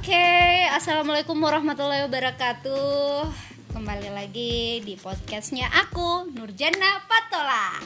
Oke, 0.00 0.64
assalamualaikum 0.72 1.36
warahmatullahi 1.36 2.08
wabarakatuh. 2.08 3.28
Kembali 3.68 4.08
lagi 4.08 4.80
di 4.80 4.96
podcastnya 4.96 5.68
aku 5.68 6.24
Nurjana 6.32 7.04
Patola. 7.04 7.76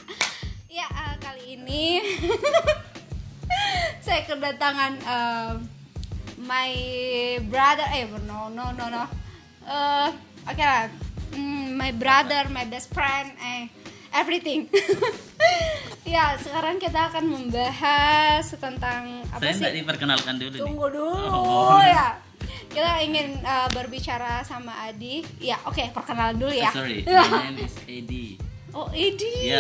Ya 0.71 0.87
uh, 0.95 1.19
kali 1.19 1.59
ini 1.59 1.99
saya 4.07 4.23
kedatangan 4.31 4.93
uh, 5.03 5.59
my 6.39 6.71
brother. 7.51 7.91
Eh 7.91 8.07
no 8.31 8.47
no 8.47 8.71
no 8.79 8.95
no. 8.95 9.11
Uh, 9.67 10.15
Oke 10.47 10.63
lah, 10.63 10.87
Mm, 11.35 11.75
my 11.75 11.91
brother, 11.91 12.47
my 12.55 12.63
best 12.63 12.95
friend. 12.95 13.35
Eh 13.43 13.67
everything. 14.15 14.71
ya 16.15 16.39
sekarang 16.39 16.79
kita 16.79 17.11
akan 17.11 17.25
membahas 17.27 18.47
tentang 18.55 19.03
apa 19.27 19.43
Saya 19.43 19.51
sih? 19.51 19.59
tidak 19.59 19.75
diperkenalkan 19.75 20.35
dulu 20.39 20.51
nih. 20.55 20.61
Tunggu 20.63 20.87
dulu 20.89 21.19
Oh. 21.27 21.83
ya. 21.83 22.15
Kita 22.71 23.03
ingin 23.03 23.39
uh, 23.41 23.67
berbicara 23.71 24.43
sama 24.43 24.75
Adi. 24.85 25.27
Ya, 25.39 25.59
oke, 25.63 25.83
perkenalan 25.91 26.39
dulu 26.39 26.51
ya. 26.51 26.71
Oh, 26.71 26.75
sorry, 26.77 27.03
my 27.07 27.51
name 27.51 27.63
is 27.63 27.75
Edi. 27.87 28.39
Oh, 28.71 28.87
Adi. 28.91 29.35
Ya. 29.43 29.59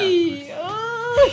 Oh. 0.59 1.14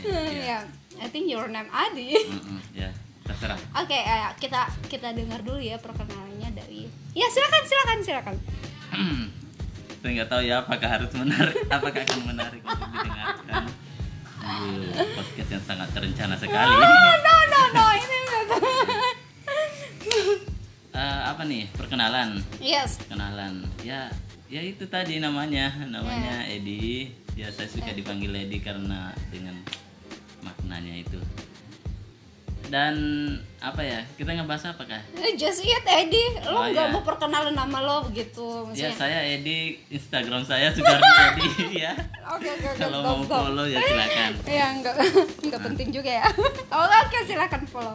Sorry, 0.00 0.42
ya, 0.42 0.58
ya. 0.58 0.60
I 0.98 1.06
think 1.06 1.26
your 1.26 1.46
name 1.46 1.70
Adi. 1.70 2.12
Mm-mm, 2.16 2.58
ya, 2.72 2.90
terserah. 3.22 3.58
Oke, 3.76 3.94
eh, 3.94 4.30
kita 4.36 4.66
kita 4.86 5.12
dengar 5.12 5.40
dulu 5.40 5.58
ya 5.58 5.78
perkenalannya 5.78 6.50
dari. 6.50 6.86
Ya, 7.12 7.26
silakan, 7.26 7.62
silakan, 7.64 7.98
silakan. 8.02 8.36
Saya 10.00 10.10
nggak 10.16 10.30
tahu 10.32 10.42
ya 10.48 10.64
apakah 10.64 10.88
harus 10.88 11.12
menarik, 11.12 11.56
apakah 11.76 12.00
akan 12.00 12.20
menarik 12.24 12.60
untuk 12.64 12.88
didengarkan. 12.88 13.64
Podcast 15.12 15.50
yang 15.52 15.64
sangat 15.68 15.88
terencana 15.92 16.34
sekali. 16.40 16.72
Oh, 16.72 17.12
no, 17.20 17.36
no, 17.52 17.60
no, 17.76 17.84
ini. 18.00 18.18
Eh, 20.90 21.20
apa 21.28 21.42
nih 21.44 21.68
perkenalan? 21.76 22.40
yes. 22.60 23.00
Perkenalan. 23.04 23.64
Ya, 23.84 24.08
ya 24.48 24.60
itu 24.64 24.88
tadi 24.88 25.20
namanya, 25.20 25.72
namanya 25.84 26.48
Edi. 26.48 27.12
Ya 27.36 27.52
saya 27.52 27.68
suka 27.68 27.92
dipanggil 27.92 28.32
Edi 28.32 28.60
karena 28.60 29.12
dengan 29.28 29.60
maknanya 30.40 30.96
itu. 30.96 31.20
Dan 32.70 32.94
apa 33.58 33.82
ya? 33.82 33.98
Kita 34.14 34.30
ngebahas 34.30 34.70
apa 34.70 34.86
kah? 34.86 35.02
Eh, 35.12 35.34
Just 35.34 35.60
it, 35.60 35.82
Edi. 35.82 36.22
Lo 36.46 36.54
Oh, 36.54 36.64
nggak 36.64 36.86
ya. 36.86 36.94
mau 36.94 37.02
perkenalan 37.02 37.50
nama 37.50 37.78
lo 37.78 38.06
begitu 38.06 38.70
Ya 38.72 38.88
saya 38.90 39.26
Edi, 39.26 39.74
Instagram 39.90 40.40
saya 40.40 40.70
Sugardi 40.70 41.02
Edi 41.02 41.66
ya. 41.84 41.90
Oke, 42.30 42.46
oke, 42.48 42.66
oke. 42.68 42.78
Kalau 42.78 42.98
mau 43.02 43.18
follow 43.20 43.66
ya 43.66 43.82
silakan. 43.82 44.32
ya 44.46 44.66
nggak 44.72 44.94
nggak 45.50 45.60
penting 45.64 45.88
juga 45.90 46.10
ya 46.14 46.26
oh, 46.72 46.86
oke 46.86 47.18
silakan 47.26 47.62
follow 47.66 47.94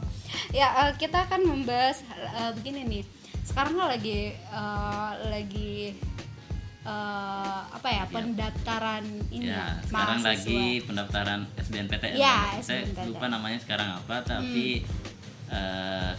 ya 0.51 0.67
eh, 0.81 0.91
kita 0.95 1.23
akan 1.23 1.41
membahas 1.41 2.03
eh, 2.13 2.51
begini 2.53 2.83
nih 2.83 3.03
sekarang 3.41 3.79
lagi 3.79 4.35
eh, 4.35 5.09
lagi 5.25 5.95
eh, 6.85 7.59
apa 7.67 7.87
ya 7.87 8.03
pendaftaran 8.05 9.03
ini 9.29 9.45
Ya, 9.47 9.57
ya, 9.57 9.65
sekarang 9.83 10.19
mahasiswa. 10.19 10.29
lagi 10.31 10.61
pendaftaran 10.83 11.39
SBMPTN. 11.57 12.13
Ya, 12.15 12.37
Saya 12.55 12.81
SBMPTN. 12.83 13.05
lupa 13.09 13.25
namanya 13.27 13.59
sekarang 13.59 13.89
apa, 13.95 14.15
tapi 14.21 14.85
eh, 15.47 16.11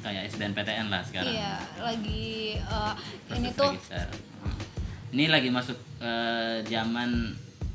kayak 0.00 0.22
SBMPTN 0.28 0.86
lah 0.88 1.02
sekarang. 1.02 1.30
iya 1.32 1.54
lagi 1.76 2.58
Proses 2.58 3.38
ini 3.38 3.48
tuh 3.52 3.70
register. 3.70 4.06
Hmm. 4.42 4.56
Ini 5.12 5.24
lagi 5.28 5.48
masuk 5.48 5.78
eh, 5.98 6.58
zaman 6.64 7.10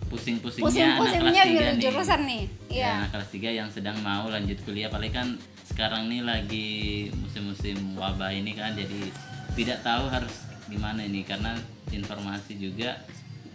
pusing-pusingnya 0.08 0.68
anak 0.90 1.00
pusing-pusingnya 1.02 1.32
kelas 1.34 1.44
3 1.46 1.52
milih 1.54 1.68
nih. 1.70 1.82
jurusan 1.82 2.22
nih 2.26 2.44
Ya, 2.68 2.72
iya 2.74 2.92
anak 2.98 3.10
kelas 3.14 3.30
3 3.30 3.50
yang 3.54 3.70
sedang 3.70 3.98
mau 4.02 4.26
lanjut 4.26 4.56
kuliah 4.62 4.88
apalagi 4.88 5.12
kan 5.14 5.28
sekarang 5.66 6.08
nih 6.08 6.22
lagi 6.22 6.70
musim-musim 7.14 7.76
wabah 7.94 8.32
ini 8.32 8.52
kan 8.52 8.72
jadi 8.72 9.12
tidak 9.54 9.80
tahu 9.82 10.08
harus 10.08 10.32
gimana 10.68 11.02
ini 11.04 11.24
karena 11.24 11.56
informasi 11.90 12.60
juga 12.60 13.00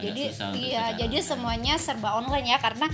agak 0.01 0.05
jadi 0.05 0.23
susah 0.33 0.49
iya 0.57 0.85
jadi 0.97 1.17
semuanya 1.21 1.75
serba 1.77 2.17
online 2.17 2.49
ya 2.53 2.59
karena 2.59 2.89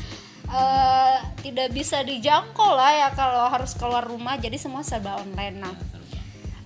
eh, 0.51 1.17
tidak 1.43 1.71
bisa 1.71 2.03
dijangkau 2.03 2.75
lah 2.75 2.93
ya 2.93 3.09
kalau 3.15 3.47
harus 3.49 3.73
keluar 3.79 4.03
rumah 4.03 4.35
jadi 4.37 4.59
semua 4.59 4.83
serba 4.83 5.23
online 5.23 5.57
nah 5.63 5.75
Ya, 5.75 5.87
seru. 5.95 6.05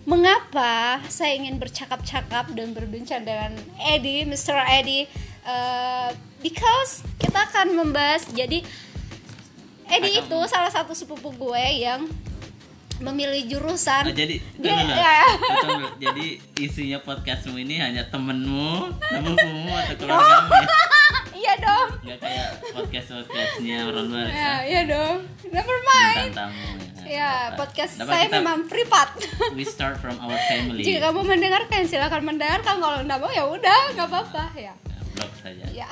Mengapa 0.02 0.98
saya 1.06 1.38
ingin 1.38 1.62
bercakap-cakap 1.62 2.50
dan 2.58 2.74
berbincang 2.74 3.22
dengan 3.22 3.54
Eddie, 3.78 4.26
Mr. 4.26 4.58
Eddie? 4.82 5.06
Uh, 5.46 6.10
because 6.42 7.06
kita 7.22 7.38
akan 7.38 7.74
membahas 7.74 8.26
jadi 8.30 8.66
Akan- 9.86 10.06
itu 10.10 10.38
salah 10.50 10.70
satu 10.70 10.94
sepupu 10.94 11.30
gue 11.34 11.64
yang 11.82 12.06
memilih 13.02 13.42
jurusan. 13.48 14.06
Oh, 14.06 14.14
jadi 14.14 14.38
Dia- 14.56 14.78
dulu. 14.78 14.94
ya. 15.02 15.18
Jadi 16.00 16.26
isinya 16.56 16.98
podcastmu 16.98 17.54
ini 17.56 17.76
hanya 17.76 18.06
temenmu, 18.06 18.94
sepupumu 19.00 19.70
atau 19.76 19.94
keluargamu 19.96 20.52
ya? 20.56 20.68
Iya 21.32 21.58
dong. 21.58 21.88
Nggak 22.02 22.18
kayak 22.18 22.48
podcast 22.70 23.08
podcastnya 23.12 23.78
orang 23.82 24.06
luar 24.06 24.24
Ya, 24.24 24.30
ya? 24.30 24.54
iya 24.62 24.80
dong. 24.86 25.16
Never 25.44 25.78
mind. 25.82 26.30
tamu 26.32 26.54
ya. 27.02 27.10
Ya, 27.12 27.32
podcast 27.58 27.98
dapat 27.98 28.08
saya 28.08 28.24
kita- 28.24 28.36
memang 28.38 28.58
privat. 28.64 29.08
We 29.58 29.66
start 29.66 29.98
from 29.98 30.16
our 30.16 30.38
family. 30.46 30.86
Jika 30.86 31.10
kamu 31.10 31.26
mendengarkan 31.26 31.82
silakan 31.82 32.22
mendengarkan 32.24 32.78
kalau 32.78 33.02
enggak 33.02 33.18
mau 33.18 33.26
ya 33.28 33.42
udah, 33.44 33.80
nggak 33.90 34.06
apa-apa 34.06 34.44
ya. 34.54 34.70
Ya, 34.70 35.00
blog 35.12 35.32
saja. 35.36 35.64
Ya. 35.74 35.88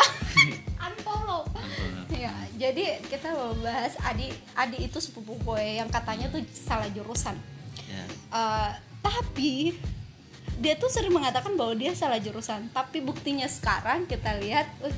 Ya, 2.60 2.68
jadi 2.68 3.00
kita 3.00 3.32
mau 3.32 3.56
bahas 3.56 3.96
Adi 3.98 4.28
Adi 4.52 4.84
itu 4.84 5.00
sepupu 5.00 5.32
gue 5.40 5.80
yang 5.80 5.88
katanya 5.88 6.28
tuh 6.28 6.44
salah 6.52 6.92
jurusan. 6.92 7.32
Ya. 7.88 8.04
Eh, 8.30 8.70
tapi 9.00 9.72
dia 10.56 10.76
tuh 10.76 10.92
sering 10.92 11.08
mengatakan 11.08 11.56
bahwa 11.56 11.72
dia 11.72 11.96
salah 11.96 12.20
jurusan. 12.20 12.68
Tapi 12.68 13.00
buktinya 13.00 13.48
sekarang 13.48 14.04
kita 14.04 14.36
lihat, 14.36 14.68
uh, 14.84 14.92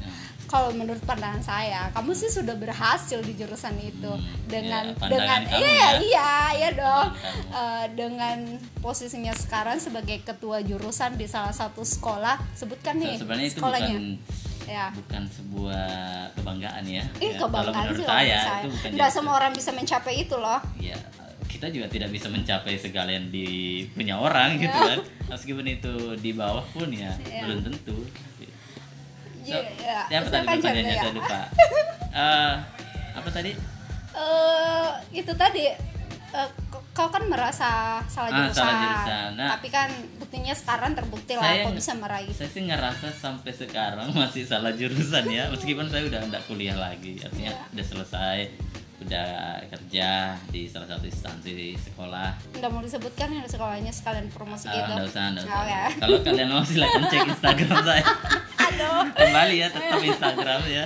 kalau 0.51 0.75
menurut 0.75 0.99
pandangan 1.07 1.39
saya, 1.39 1.87
kamu 1.95 2.13
sih 2.13 2.29
sudah 2.29 2.59
berhasil 2.59 3.23
di 3.23 3.33
jurusan 3.33 3.79
itu 3.79 4.11
Hmm, 4.11 4.27
dengan 4.51 4.91
ya, 4.91 4.99
pandangan 4.99 5.41
dengan 5.47 5.63
iya 5.63 5.71
ya. 5.71 5.89
iya 6.03 6.31
iya 6.53 6.71
dong. 6.75 7.09
Eh, 7.53 7.87
dengan 7.95 8.39
posisinya 8.83 9.31
sekarang 9.33 9.79
sebagai 9.79 10.19
ketua 10.21 10.59
jurusan 10.61 11.15
di 11.15 11.31
salah 11.31 11.55
satu 11.55 11.87
sekolah. 11.87 12.43
Sebutkan 12.53 12.99
nih 12.99 13.23
Sebenarnya 13.23 13.47
itu 13.47 13.55
sekolahnya. 13.55 13.97
bukan 13.97 14.19
ya. 14.65 14.87
bukan 14.93 15.23
sebuah 15.27 15.89
kebanggaan 16.33 16.85
ya. 16.85 17.05
Ih, 17.17 17.31
Ya, 17.31 17.37
kalau 17.37 17.49
kebanggaan 17.49 17.75
menurut 17.85 17.97
sih 17.97 18.07
saya, 18.07 18.39
kalau 18.39 18.59
itu 18.59 18.69
bukan 18.73 18.89
jadi- 18.93 19.13
semua 19.13 19.33
orang 19.35 19.53
bisa 19.53 19.71
mencapai 19.71 20.15
itu 20.19 20.37
loh. 20.37 20.61
ya 20.79 20.99
kita 21.45 21.69
juga 21.71 21.87
tidak 21.87 22.11
bisa 22.11 22.27
mencapai 22.27 22.75
segala 22.75 23.09
yang 23.09 23.29
di 23.29 23.47
punya 23.89 24.17
orang 24.17 24.57
gitu 24.57 24.73
Ya. 24.73 24.89
kan 24.89 25.01
meskipun 25.29 25.63
itu 25.65 25.95
di 26.17 26.33
bawah 26.33 26.65
pun 26.67 26.89
ya 26.89 27.13
Ya. 27.23 27.45
belum 27.45 27.63
tentu 27.63 27.97
So, 29.43 29.51
Iya, 29.53 30.07
ya, 30.07 30.19
apa 30.19 30.29
tadi 30.29 30.47
pertanyaannya 30.49 30.63
Chandra, 30.87 30.97
saya 30.97 31.03
ya. 31.05 31.13
lupa 31.13 31.41
Eh, 32.25 32.55
apa 33.13 33.29
tadi 33.29 33.53
Eh, 34.13 34.91
itu 35.13 35.33
tadi 35.33 35.63
eh, 36.33 36.49
kau 36.91 37.09
kan 37.09 37.25
merasa 37.25 37.69
salah 38.07 38.29
Ah, 38.29 38.37
jurusan, 38.43 38.57
salah 38.59 38.77
jurusan. 38.79 39.31
Nah. 39.35 39.49
tapi 39.53 39.69
kan 39.69 39.89
buktinya 40.19 40.53
sekarang 40.53 40.93
terbukti 40.93 41.33
lah 41.35 41.45
Saya- 41.47 41.63
kau 41.63 41.73
bisa 41.73 41.93
meraih. 41.95 42.29
saya 42.31 42.49
sih 42.49 42.63
ngerasa 42.63 43.07
sampai 43.11 43.53
sekarang 43.55 44.09
masih 44.19 44.43
salah 44.43 44.73
jurusan 44.73 45.25
ya 45.27 45.49
meskipun 45.49 45.87
saya 45.87 46.05
udah 46.05 46.21
nggak 46.27 46.43
kuliah 46.45 46.75
lagi 46.75 47.17
artinya 47.19 47.53
Ya. 47.53 47.65
udah 47.71 47.87
selesai 47.87 48.39
udah 49.03 49.27
kerja 49.69 50.09
di 50.47 50.63
salah 50.65 50.87
satu 50.87 51.05
instansi 51.05 51.51
di 51.51 51.69
sekolah 51.75 52.39
Nggak 52.55 52.71
mau 52.71 52.79
disebutkan 52.81 53.29
ya 53.31 53.43
sekolahnya 53.45 53.91
sekalian 53.91 54.31
promosi 54.31 54.65
Ah, 54.65 54.79
gitu. 54.79 55.11
usah 55.11 55.27
usah 55.35 55.59
Oke. 55.59 55.83
kalau 55.99 56.19
kalian 56.23 56.49
mau 56.49 56.63
silahkan 56.63 57.03
cek 57.05 57.21
instagram 57.29 57.79
saya 57.89 58.05
Aduh. 58.63 59.03
kembali 59.13 59.55
ya 59.57 59.69
tetap 59.69 59.99
Instagram 59.99 60.61
ya 60.67 60.85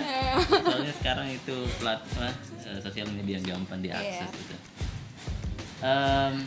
soalnya 0.48 0.94
sekarang 0.97 1.28
itu 1.28 1.56
platform 1.76 2.32
eh, 2.65 2.80
sosial 2.80 3.06
media 3.10 3.36
yang 3.36 3.47
gampang 3.53 3.80
diakses 3.80 4.24
Iya. 4.24 4.32
gitu 4.32 4.54
Em, 5.84 6.40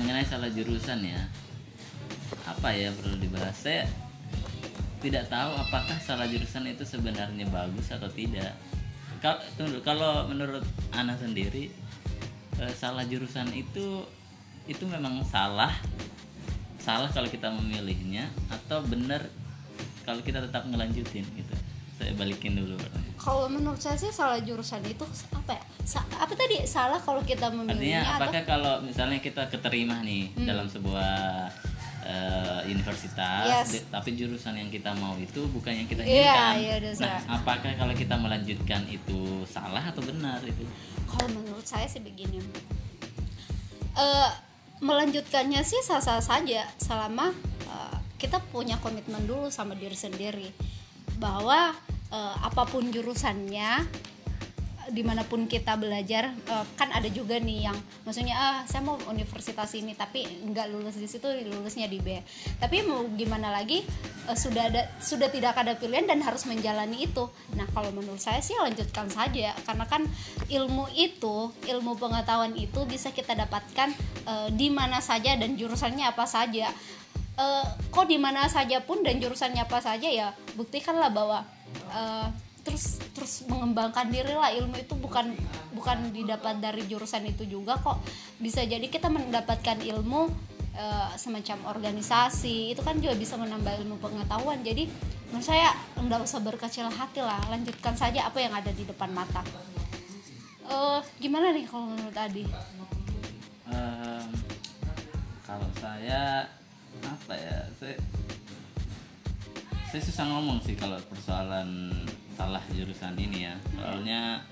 mengenai 0.00 0.24
salah 0.24 0.48
jurusan 0.48 1.04
ya. 1.04 1.20
Apa 2.48 2.72
ya 2.72 2.88
perlu 2.96 3.20
dibahas? 3.20 3.52
Saya 3.52 3.84
tidak 5.04 5.28
tahu 5.28 5.52
apakah 5.60 5.96
salah 6.00 6.24
jurusan 6.24 6.64
itu 6.64 6.84
sebenarnya 6.88 7.44
bagus 7.52 7.92
atau 7.92 8.08
tidak. 8.08 8.56
Kalau 9.20 9.42
kalau 9.84 10.12
menurut 10.30 10.64
Ana 10.94 11.18
sendiri 11.18 11.68
eh, 12.56 12.72
salah 12.72 13.04
jurusan 13.04 13.52
itu 13.52 14.06
itu 14.64 14.84
memang 14.88 15.20
salah. 15.28 15.76
Salah 16.80 17.12
kalau 17.12 17.28
kita 17.28 17.52
memilihnya 17.52 18.32
atau 18.48 18.80
benar 18.80 19.28
kalau 20.08 20.24
kita 20.24 20.40
tetap 20.40 20.64
ngelanjutin 20.64 21.26
gitu 21.36 21.54
saya 21.98 22.14
balikin 22.14 22.54
dulu. 22.54 22.78
Kalau 23.18 23.50
menurut 23.50 23.76
saya 23.76 23.94
sih 23.94 24.08
salah 24.08 24.38
jurusan 24.38 24.78
itu 24.84 25.02
apa 25.34 25.52
ya? 25.52 25.62
Sa- 25.82 26.06
apa 26.14 26.30
tadi? 26.32 26.62
Salah 26.62 26.96
kalau 26.96 27.18
kita 27.20 27.50
artinya 27.50 27.66
memilihnya 27.66 28.00
atau 28.06 28.14
apakah 28.22 28.42
kalau 28.44 28.74
misalnya 28.80 29.18
kita 29.18 29.42
keterima 29.48 29.98
nih 30.00 30.30
dalam 30.38 30.64
sebuah 30.64 31.10
eh, 32.00 32.60
universitas 32.64 33.44
Yes. 33.68 33.84
tapi 33.90 34.14
jurusan 34.14 34.54
yang 34.54 34.70
kita 34.70 34.94
mau 34.94 35.18
itu 35.18 35.44
bukan 35.48 35.74
yang 35.74 35.84
kita 35.84 36.00
Iya, 36.00 36.14
inginkan. 36.14 36.54
iya, 36.56 36.74
udah 36.78 36.92
nah 36.96 37.18
apakah 37.34 37.72
kalau 37.74 37.92
kita 37.92 38.14
melanjutkan 38.14 38.82
itu 38.86 39.20
salah 39.44 39.82
atau 39.82 40.00
benar 40.00 40.38
itu? 40.40 40.64
Kalau 41.04 41.28
menurut 41.28 41.66
saya 41.66 41.84
sih 41.84 41.98
begini 41.98 42.38
eh, 43.94 44.30
melanjutkannya 44.78 45.60
sih 45.60 45.82
sah-sah 45.82 46.22
saja 46.22 46.64
selama 46.78 47.34
eh, 47.66 47.96
kita 48.16 48.38
punya 48.48 48.78
komitmen 48.78 49.26
dulu 49.26 49.50
sama 49.50 49.74
diri 49.74 49.94
sendiri 49.94 50.48
bahwa 51.16 51.72
eh, 52.12 52.36
apa 52.44 52.68
pun 52.68 52.92
jurusannya 52.92 53.88
di 54.88 55.04
mana 55.04 55.24
pun 55.24 55.44
kita 55.44 55.76
belajar 55.76 56.32
eh, 56.32 56.64
kan 56.74 56.88
ada 56.92 57.06
juga 57.12 57.36
nih 57.36 57.68
yang 57.68 57.76
maksudnya 58.08 58.34
ah 58.36 58.58
saya 58.64 58.84
mau 58.84 58.96
universitas 59.08 59.76
ini 59.76 59.92
tapi 59.92 60.24
nggak 60.24 60.66
lulus 60.72 60.96
di 60.96 61.08
situ 61.08 61.28
lulusnya 61.28 61.86
di 61.86 62.00
B. 62.00 62.18
Tapi 62.56 62.84
mau 62.88 63.04
gimana 63.14 63.52
lagi 63.52 63.84
eh, 64.28 64.36
sudah 64.36 64.72
ada 64.72 64.82
sudah 64.98 65.28
tidak 65.28 65.56
ada 65.60 65.76
pilihan 65.76 66.08
dan 66.08 66.24
harus 66.24 66.48
menjalani 66.48 67.04
itu. 67.04 67.28
Nah 67.54 67.68
kalau 67.76 67.92
menurut 67.92 68.20
saya 68.20 68.40
sih 68.40 68.56
lanjutkan 68.56 69.12
saja 69.12 69.52
karena 69.68 69.84
kan 69.84 70.02
ilmu 70.48 70.88
itu 70.96 71.52
ilmu 71.68 72.00
pengetahuan 72.00 72.56
itu 72.56 72.80
bisa 72.88 73.12
kita 73.12 73.36
dapatkan 73.36 73.92
eh, 74.24 74.48
di 74.56 74.72
mana 74.72 75.04
saja 75.04 75.36
dan 75.36 75.54
jurusannya 75.54 76.08
apa 76.08 76.24
saja 76.24 76.72
Eh, 77.38 77.66
kok 77.94 78.10
di 78.10 78.18
mana 78.18 78.50
saja 78.50 78.82
pun 78.82 79.06
dan 79.06 79.22
jurusannya 79.22 79.62
apa 79.62 79.78
saja 79.78 80.10
ya 80.10 80.34
buktikanlah 80.58 81.14
bahwa 81.14 81.46
eh, 81.70 82.26
terus 82.66 82.98
terus 83.14 83.46
mengembangkan 83.46 84.10
diri 84.10 84.34
lah. 84.34 84.50
Ilmu 84.50 84.74
itu 84.74 84.98
bukan 84.98 85.38
bukan 85.70 86.10
didapat 86.10 86.58
dari 86.58 86.82
jurusan 86.90 87.22
itu 87.30 87.46
juga 87.46 87.78
kok. 87.78 88.02
Bisa 88.42 88.66
jadi 88.66 88.82
kita 88.90 89.06
mendapatkan 89.06 89.78
ilmu 89.78 90.26
eh, 90.74 91.14
semacam 91.14 91.78
organisasi. 91.78 92.74
Itu 92.74 92.82
kan 92.82 92.98
juga 92.98 93.14
bisa 93.14 93.38
menambah 93.38 93.86
ilmu 93.86 94.02
pengetahuan. 94.02 94.58
Jadi 94.66 94.90
menurut 95.30 95.46
saya 95.46 95.78
nggak 95.94 96.26
usah 96.26 96.42
berkecil 96.42 96.90
hati 96.90 97.22
lah. 97.22 97.38
Lanjutkan 97.46 97.94
saja 97.94 98.26
apa 98.26 98.42
yang 98.42 98.50
ada 98.50 98.74
di 98.74 98.82
depan 98.82 99.14
mata. 99.14 99.46
Eh, 100.66 101.00
gimana 101.22 101.54
nih 101.54 101.70
kalau 101.70 101.86
menurut 101.94 102.18
Adi? 102.18 102.42
Em, 103.70 104.26
kalau 105.46 105.70
saya 105.78 106.57
apa 107.08 107.34
ya? 107.34 107.58
Saya 107.80 107.96
saya 109.88 110.02
susah 110.04 110.24
ngomong 110.28 110.60
sih 110.60 110.76
kalau 110.76 111.00
persoalan 111.08 111.88
salah 112.36 112.60
jurusan 112.76 113.16
ini 113.16 113.48
ya. 113.48 113.54
Soalnya 113.72 114.44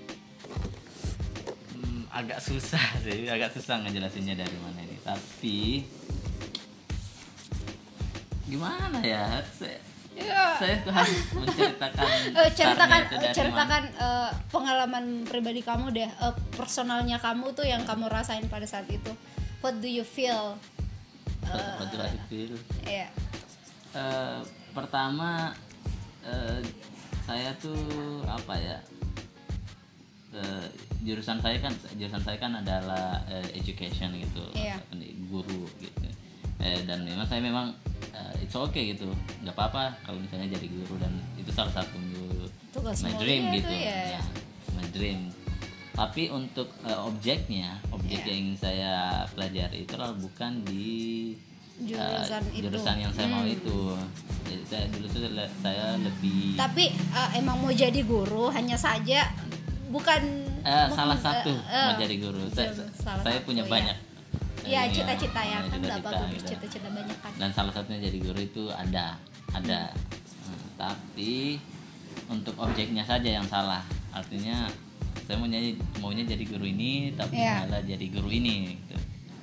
hmm, 1.77 2.09
agak 2.09 2.41
susah 2.41 2.81
sih. 3.05 3.29
Agak 3.29 3.53
susah 3.53 3.85
ngejelasinnya 3.85 4.33
dari 4.33 4.57
mana 4.57 4.81
ini. 4.81 4.97
Tapi 5.05 5.85
gimana 8.49 8.97
ya? 9.03 9.43
Saya, 9.53 9.77
ya. 10.17 10.57
saya 10.57 10.75
tuh 10.81 10.93
harus 10.95 11.19
menceritakan 11.35 12.05
Eh, 12.41 12.49
ceritakan 12.57 13.01
ceritakan 13.29 13.83
eh, 13.93 14.29
pengalaman 14.49 15.05
pribadi 15.29 15.61
kamu 15.61 15.93
deh. 15.93 16.09
Eh, 16.09 16.35
personalnya 16.57 17.21
kamu 17.21 17.53
tuh 17.53 17.67
yang 17.69 17.85
kamu 17.85 18.09
rasain 18.09 18.49
pada 18.49 18.65
saat 18.65 18.89
itu. 18.89 19.13
What 19.61 19.77
do 19.81 19.89
you 19.89 20.01
feel 20.01 20.57
mana. 21.49 21.77
What 21.77 21.87
do 21.89 21.97
I 21.99 22.11
feel? 22.27 22.53
ya 22.83 23.07
Eh, 23.93 24.39
pertama 24.71 25.55
eh, 26.21 26.59
saya 27.25 27.49
tuh 27.57 27.81
apa 28.23 28.53
ya 28.53 28.77
eh, 30.33 30.67
jurusan 31.01 31.39
saya 31.39 31.57
kan 31.57 31.73
jurusan 31.95 32.21
saya 32.21 32.37
kan 32.37 32.51
adalah 32.53 33.23
eh, 33.25 33.47
education 33.55 34.13
gitu 34.13 34.43
Iya. 34.53 34.77
pendi- 34.91 35.17
guru 35.27 35.65
gitu 35.79 36.07
eh, 36.59 36.83
dan 36.85 37.01
memang 37.01 37.25
saya 37.25 37.41
memang 37.41 37.73
eh, 38.11 38.43
it's 38.43 38.53
okay 38.53 38.93
gitu 38.93 39.09
nggak 39.41 39.55
apa-apa 39.55 39.97
kalau 40.03 40.19
misalnya 40.19 40.53
jadi 40.53 40.67
guru 40.67 40.99
dan 40.99 41.13
itu 41.35 41.49
salah 41.49 41.73
satu 41.73 41.97
my 43.01 43.13
dream 43.17 43.49
itu 43.49 43.65
gitu 43.65 43.73
ya. 43.73 44.19
ya 44.19 44.23
my 44.77 44.85
dream 44.93 45.33
tapi 45.97 46.29
untuk 46.29 46.69
eh, 46.85 46.93
objeknya 46.95 47.81
objek 47.89 48.21
Iya. 48.21 48.29
yang 48.29 48.39
ingin 48.45 48.55
saya 48.55 48.93
pelajari 49.33 49.81
itu 49.81 49.91
adalah 49.91 50.13
bukan 50.13 50.61
di 50.61 51.33
Jurusan 51.77 52.41
eh, 52.43 52.53
itu. 52.53 52.63
jurusan 52.63 52.95
yang 52.97 53.11
saya 53.11 53.27
mau 53.27 53.41
Hmm. 53.41 53.53
itu 53.53 53.77
jadi 54.43 54.63
saya 54.63 54.85
dulu 54.87 55.05
tuh 55.07 55.21
le- 55.27 55.53
saya 55.57 55.85
lebih 55.97 56.53
tapi 56.53 56.85
eh, 56.93 57.29
emang 57.35 57.57
mau 57.57 57.69
jadi 57.69 58.01
guru 58.01 58.49
hanya 58.49 58.73
saja 58.73 59.29
bukan 59.87 60.21
eh, 60.59 60.85
bukan, 60.85 60.93
salah 60.93 61.13
eh, 61.13 61.21
satu 61.23 61.53
eh, 61.65 61.85
mau 61.85 61.93
jadi 61.95 62.15
guru 62.19 62.43
saya, 62.47 62.69
salah 62.93 63.21
saya 63.21 63.37
satu, 63.37 63.45
punya 63.45 63.63
ya. 63.63 63.69
banyak 63.69 63.97
ya 64.67 64.81
cita-cita 64.85 65.39
ya 65.39 65.57
eh, 65.57 65.61
kan 65.65 65.77
nggak 65.79 65.97
cita-cita 65.97 66.09
bagus 66.13 66.33
gitu. 66.35 66.49
cita-cita 66.51 66.87
banyak 66.91 67.17
kan 67.17 67.31
dan 67.37 67.49
salah 67.51 67.71
satunya 67.71 67.99
jadi 68.03 68.17
guru 68.21 68.39
itu 68.39 68.63
ada 68.69 69.17
ada 69.51 69.79
Hmm, 70.47 70.63
tapi 70.79 71.59
untuk 72.25 72.55
objeknya 72.55 73.03
saja 73.03 73.27
yang 73.27 73.43
salah 73.43 73.83
artinya 74.09 74.63
saya 75.23 75.35
maunya 75.35 75.59
maunya 75.97 76.23
jadi 76.23 76.43
guru 76.45 76.65
ini 76.65 76.91
tapi 77.13 77.35
Iya. 77.35 77.63
malah 77.63 77.81
jadi 77.81 78.05
guru 78.07 78.29
ini 78.29 78.55
gitu. 78.77 78.95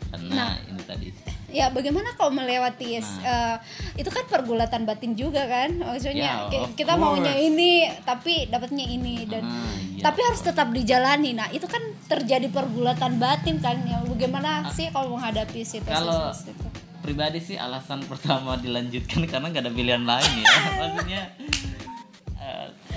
karena 0.06 0.46
ini 0.64 0.82
tadi. 0.84 1.06
Ya 1.50 1.66
bagaimana 1.68 2.14
kau 2.14 2.30
melewati 2.30 2.96
Nah. 2.96 3.18
eh, 3.20 3.56
itu 3.96 4.06
kan 4.06 4.22
pergulatan 4.24 4.82
batin 4.84 5.12
juga 5.12 5.42
kan? 5.44 5.74
Maksudnya 5.74 6.46
Ya, 6.46 6.62
of 6.62 6.70
kita 6.72 6.94
maunya 6.94 7.34
course. 7.34 7.42
ini 7.44 7.72
tapi 8.00 8.46
dapatnya 8.46 8.86
ini 8.86 9.26
dan 9.26 9.42
Ah, 9.42 9.66
iya, 9.74 9.98
tapi 10.00 10.22
harus 10.22 10.38
tetap 10.40 10.70
dijalani. 10.70 11.34
Nah 11.34 11.50
itu 11.50 11.66
kan 11.66 11.82
terjadi 12.06 12.46
pergulatan 12.48 13.18
batin 13.18 13.58
kan? 13.58 13.82
Ya 13.82 13.98
bagaimana 14.00 14.70
sih 14.70 14.86
kalau 14.88 15.18
menghadapi 15.18 15.60
situasi 15.60 15.90
Kalau- 15.90 16.30
seperti 16.30 16.62
itu? 16.62 16.68
pribadi 17.00 17.38
sih 17.42 17.56
alasan 17.56 18.00
pertama 18.08 18.54
dilanjutkan 18.56 19.26
karena 19.26 19.50
nggak 19.50 19.62
ada 19.62 19.72
pilihan 19.72 20.04
lain 20.04 20.30
ya. 20.36 20.46
Maksudnya 20.78 21.22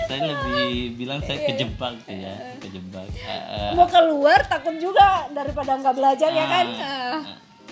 saya 0.07 0.19
lebih 0.25 0.68
bilang 0.95 1.19
saya 1.21 1.39
kejebak 1.44 1.94
sih 2.04 2.18
ya 2.18 2.36
kejebak 2.57 3.07
Eh, 3.18 3.27
eh, 3.30 3.71
mau 3.74 3.86
keluar 3.86 4.39
takut 4.44 4.75
juga 4.77 5.27
daripada 5.30 5.75
nggak 5.75 5.94
belajar 5.94 6.30
ya 6.31 6.45
kan? 6.45 6.65
ah, 6.71 6.80
eh, 6.80 7.18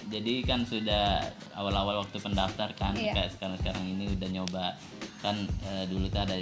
jadi 0.06 0.34
kan 0.44 0.62
sudah 0.62 1.18
awal-awal 1.54 2.00
waktu 2.00 2.18
pendaftar 2.18 2.70
kan 2.74 2.94
Iya. 2.94 3.16
kayak 3.16 3.30
sekarang 3.32 3.58
sekarang 3.58 3.84
ini 3.88 4.12
udah 4.12 4.30
nyoba. 4.30 4.66
Kan 5.18 5.36
eh, 5.64 5.88
dulu 5.88 6.06
tuh 6.06 6.22
ada 6.22 6.36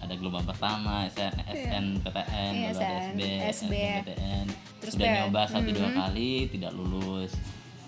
ada 0.00 0.14
gelombang 0.14 0.46
pertama 0.46 1.04
SN, 1.06 1.34
SNPTN 1.44 2.52
Iya, 2.54 2.68
lalu 2.70 2.80
ada 2.80 2.96
SB, 3.04 3.20
SB. 3.44 3.72
SNPTN 3.76 4.46
Terus 4.80 4.92
udah 4.96 5.08
nyoba 5.18 5.40
satu 5.44 5.68
dua 5.68 5.88
Mhm. 5.88 5.96
kali 5.98 6.30
tidak 6.48 6.72
lulus. 6.72 7.32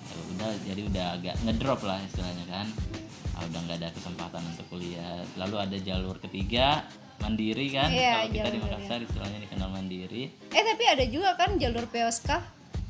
Ya 0.05 0.17
udah 0.29 0.51
jadi 0.63 0.81
udah 0.85 1.07
agak 1.17 1.35
ngedrop 1.41 1.81
lah 1.83 1.99
istilahnya 2.03 2.45
kan. 2.47 2.67
Ah, 3.33 3.43
udah 3.43 3.61
nggak 3.63 3.79
ada 3.79 3.89
kesempatan 3.89 4.43
untuk 4.45 4.67
kuliah. 4.69 5.17
Lalu 5.35 5.57
ada 5.59 5.77
jalur 5.79 6.21
ketiga 6.21 6.85
mandiri 7.23 7.67
kan? 7.71 7.89
Iya, 7.89 8.13
kalau 8.19 8.29
kita 8.29 8.49
di 8.49 8.59
Makassar 8.61 8.99
istilahnya 9.01 9.39
dikenal 9.41 9.69
mandiri. 9.71 10.23
Eh 10.51 10.63
tapi 10.63 10.85
ada 10.85 11.05
juga 11.07 11.31
kan 11.35 11.55
jalur 11.57 11.87
POSK 11.87 12.31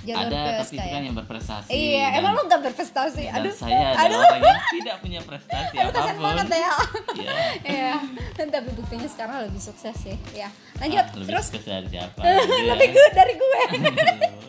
jalur 0.02 0.26
ada 0.26 0.58
POSK 0.58 0.58
tapi 0.58 0.74
itu 0.74 0.82
ya? 0.82 0.90
kan 0.90 1.02
yang 1.04 1.14
berprestasi 1.14 1.70
iya 1.70 2.06
dan- 2.08 2.18
emang 2.18 2.32
lu 2.34 2.42
nggak 2.42 2.62
berprestasi? 2.64 3.22
dan 3.22 3.38
aduh 3.38 3.54
saya 3.54 3.86
aduh. 3.94 4.18
orang 4.18 4.42
yang 4.42 4.62
tidak 4.74 4.96
punya 4.98 5.20
prestasi 5.22 5.74
aduh 5.78 5.94
apa 5.94 6.10
pun. 6.10 6.24
banget 6.24 6.46
ya? 6.50 6.58
Ya 6.58 7.32
Iya, 7.70 7.92
dan 8.34 8.46
tapi 8.50 8.68
buktinya 8.72 9.06
sekarang 9.06 9.46
lebih 9.46 9.62
sukses 9.62 9.94
sih. 9.94 10.18
Ya, 10.34 10.50
lanjut 10.76 11.06
Ah, 11.06 11.14
lebih 11.14 11.28
terus. 11.30 11.44
sukses 11.46 11.62
dari 11.64 11.86
siapa? 11.86 12.18
Lebih 12.18 12.66
ya. 12.82 12.90
gue 12.90 13.08
dari 13.14 13.34
gue. 13.36 13.60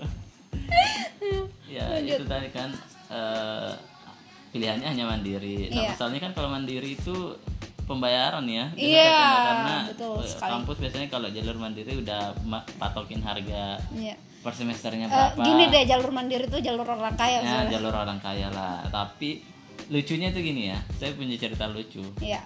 ya 1.69 1.85
itu 1.97 2.25
tadi 2.25 2.49
kan 2.49 2.69
eh, 3.09 3.71
pilihannya 4.49 4.87
hanya 4.87 5.05
mandiri. 5.07 5.69
Nah 5.69 5.75
Iya. 5.75 5.89
masalahnya 5.93 6.21
kan 6.23 6.31
kalau 6.33 6.49
mandiri 6.49 6.93
itu 6.93 7.13
pembayaran 7.83 8.45
ya 8.45 8.65
Iya, 8.73 9.03
karena- 9.05 9.43
karena 9.43 9.75
betul 9.87 10.17
eh, 10.17 10.27
sekali. 10.27 10.51
kampus 10.51 10.77
biasanya 10.79 11.07
kalau 11.07 11.27
jalur 11.29 11.57
mandiri 11.57 11.91
udah 11.97 12.21
patokin 12.75 13.19
harga 13.19 13.77
Iya. 13.89 14.15
per 14.39 14.53
semesternya 14.53 15.05
Eh, 15.05 15.09
berapa 15.09 15.39
gini 15.39 15.63
deh 15.67 15.83
jalur 15.85 16.09
mandiri 16.09 16.45
tuh 16.45 16.59
jalur 16.59 16.83
orang 16.85 17.13
kaya 17.13 17.37
ya 17.37 17.41
misalnya. 17.41 17.71
jalur 17.71 17.93
orang 17.93 18.19
kaya 18.19 18.47
lah 18.49 18.83
tapi 18.87 19.43
lucunya 19.85 20.29
tuh 20.29 20.39
gini 20.39 20.67
ya 20.67 20.79
saya 20.93 21.11
punya 21.11 21.35
cerita 21.35 21.65
lucu 21.65 22.03
Iya. 22.17 22.41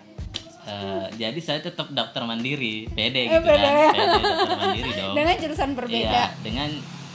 Eh, 0.63 1.05
jadi 1.15 1.39
saya 1.39 1.59
tetap 1.61 1.87
daftar 1.89 2.23
mandiri 2.23 2.89
pede 2.89 3.23
Eh, 3.23 3.31
gitu 3.31 3.39
pede. 3.41 3.63
kan 3.63 3.73
pede 3.87 4.03
daftar 4.19 4.57
mandiri 4.59 4.91
dong 4.93 5.13
Dengan 5.13 5.35
jurusan 5.37 5.69
berbeda. 5.73 6.11
Iya, 6.11 6.25
dengan 6.41 6.69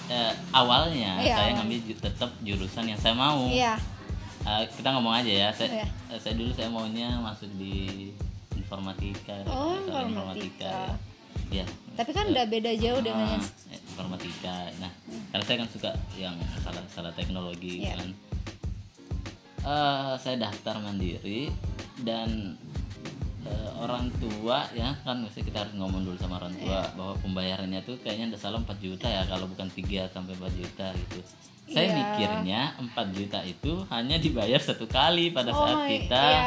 eh, 0.09 0.33
awalnya 0.51 1.13
Iya, 1.19 1.33
saya 1.33 1.51
awalnya. 1.51 1.57
ngambil 1.61 1.79
tetap 1.97 2.31
jurusan 2.41 2.85
yang 2.87 2.97
saya 2.97 3.13
mau 3.13 3.45
Iya. 3.47 3.77
Eh, 4.43 4.65
kita 4.69 4.89
ngomong 4.91 5.15
aja 5.15 5.31
ya 5.31 5.49
saya 5.51 5.69
Iya. 5.73 5.87
eh, 6.09 6.19
saya 6.19 6.35
dulu 6.35 6.51
saya 6.51 6.67
maunya 6.67 7.15
masuk 7.17 7.47
di 7.55 8.11
informatika 8.53 9.39
Oh, 9.45 9.79
atau 9.81 10.03
informatika. 10.05 10.99
ya 11.49 11.63
Tapi 11.93 12.11
kan 12.11 12.25
udah 12.27 12.45
beda 12.45 12.73
jauh 12.75 12.99
dengan 12.99 13.29
Ah, 13.29 13.33
yang 13.39 13.45
eh, 13.71 13.81
informatika 13.81 14.55
nah 14.79 14.91
karena 15.31 15.45
saya 15.45 15.57
kan 15.59 15.69
suka 15.69 15.91
yang 16.17 16.35
salah 16.59 16.83
salah 16.89 17.13
teknologi 17.13 17.83
Iya. 17.83 17.95
kan 17.97 18.11
Eh, 19.63 20.13
saya 20.19 20.37
daftar 20.41 20.75
mandiri 20.81 21.47
dan 22.03 22.59
eh, 23.43 23.71
orang 23.77 24.07
tua 24.17 24.65
ya 24.71 24.95
kan 25.03 25.19
mesti 25.19 25.43
kita 25.43 25.63
harus 25.63 25.75
ngomong 25.75 26.03
dulu 26.03 26.17
sama 26.17 26.39
orang 26.39 26.55
tua 26.55 26.79
Iya. 26.81 26.95
bahwa 26.95 27.15
pembayarannya 27.19 27.81
tuh 27.83 27.97
kayaknya 27.99 28.35
udah 28.35 28.41
salah 28.41 28.59
4 28.61 28.79
juta 28.79 29.07
ya 29.07 29.23
kalau 29.27 29.47
bukan 29.47 29.67
3 29.69 30.07
sampai 30.09 30.35
4 30.35 30.55
juta 30.55 30.87
gitu 30.95 31.19
saya 31.67 31.87
Iya. 31.87 31.95
mikirnya 31.97 32.61
4 32.79 33.07
juta 33.11 33.39
itu 33.43 33.73
hanya 33.89 34.17
dibayar 34.17 34.59
satu 34.59 34.87
kali 34.87 35.31
pada 35.31 35.51
Oh 35.51 35.59
saat 35.59 35.79
kita 35.87 36.25
iya. 36.29 36.43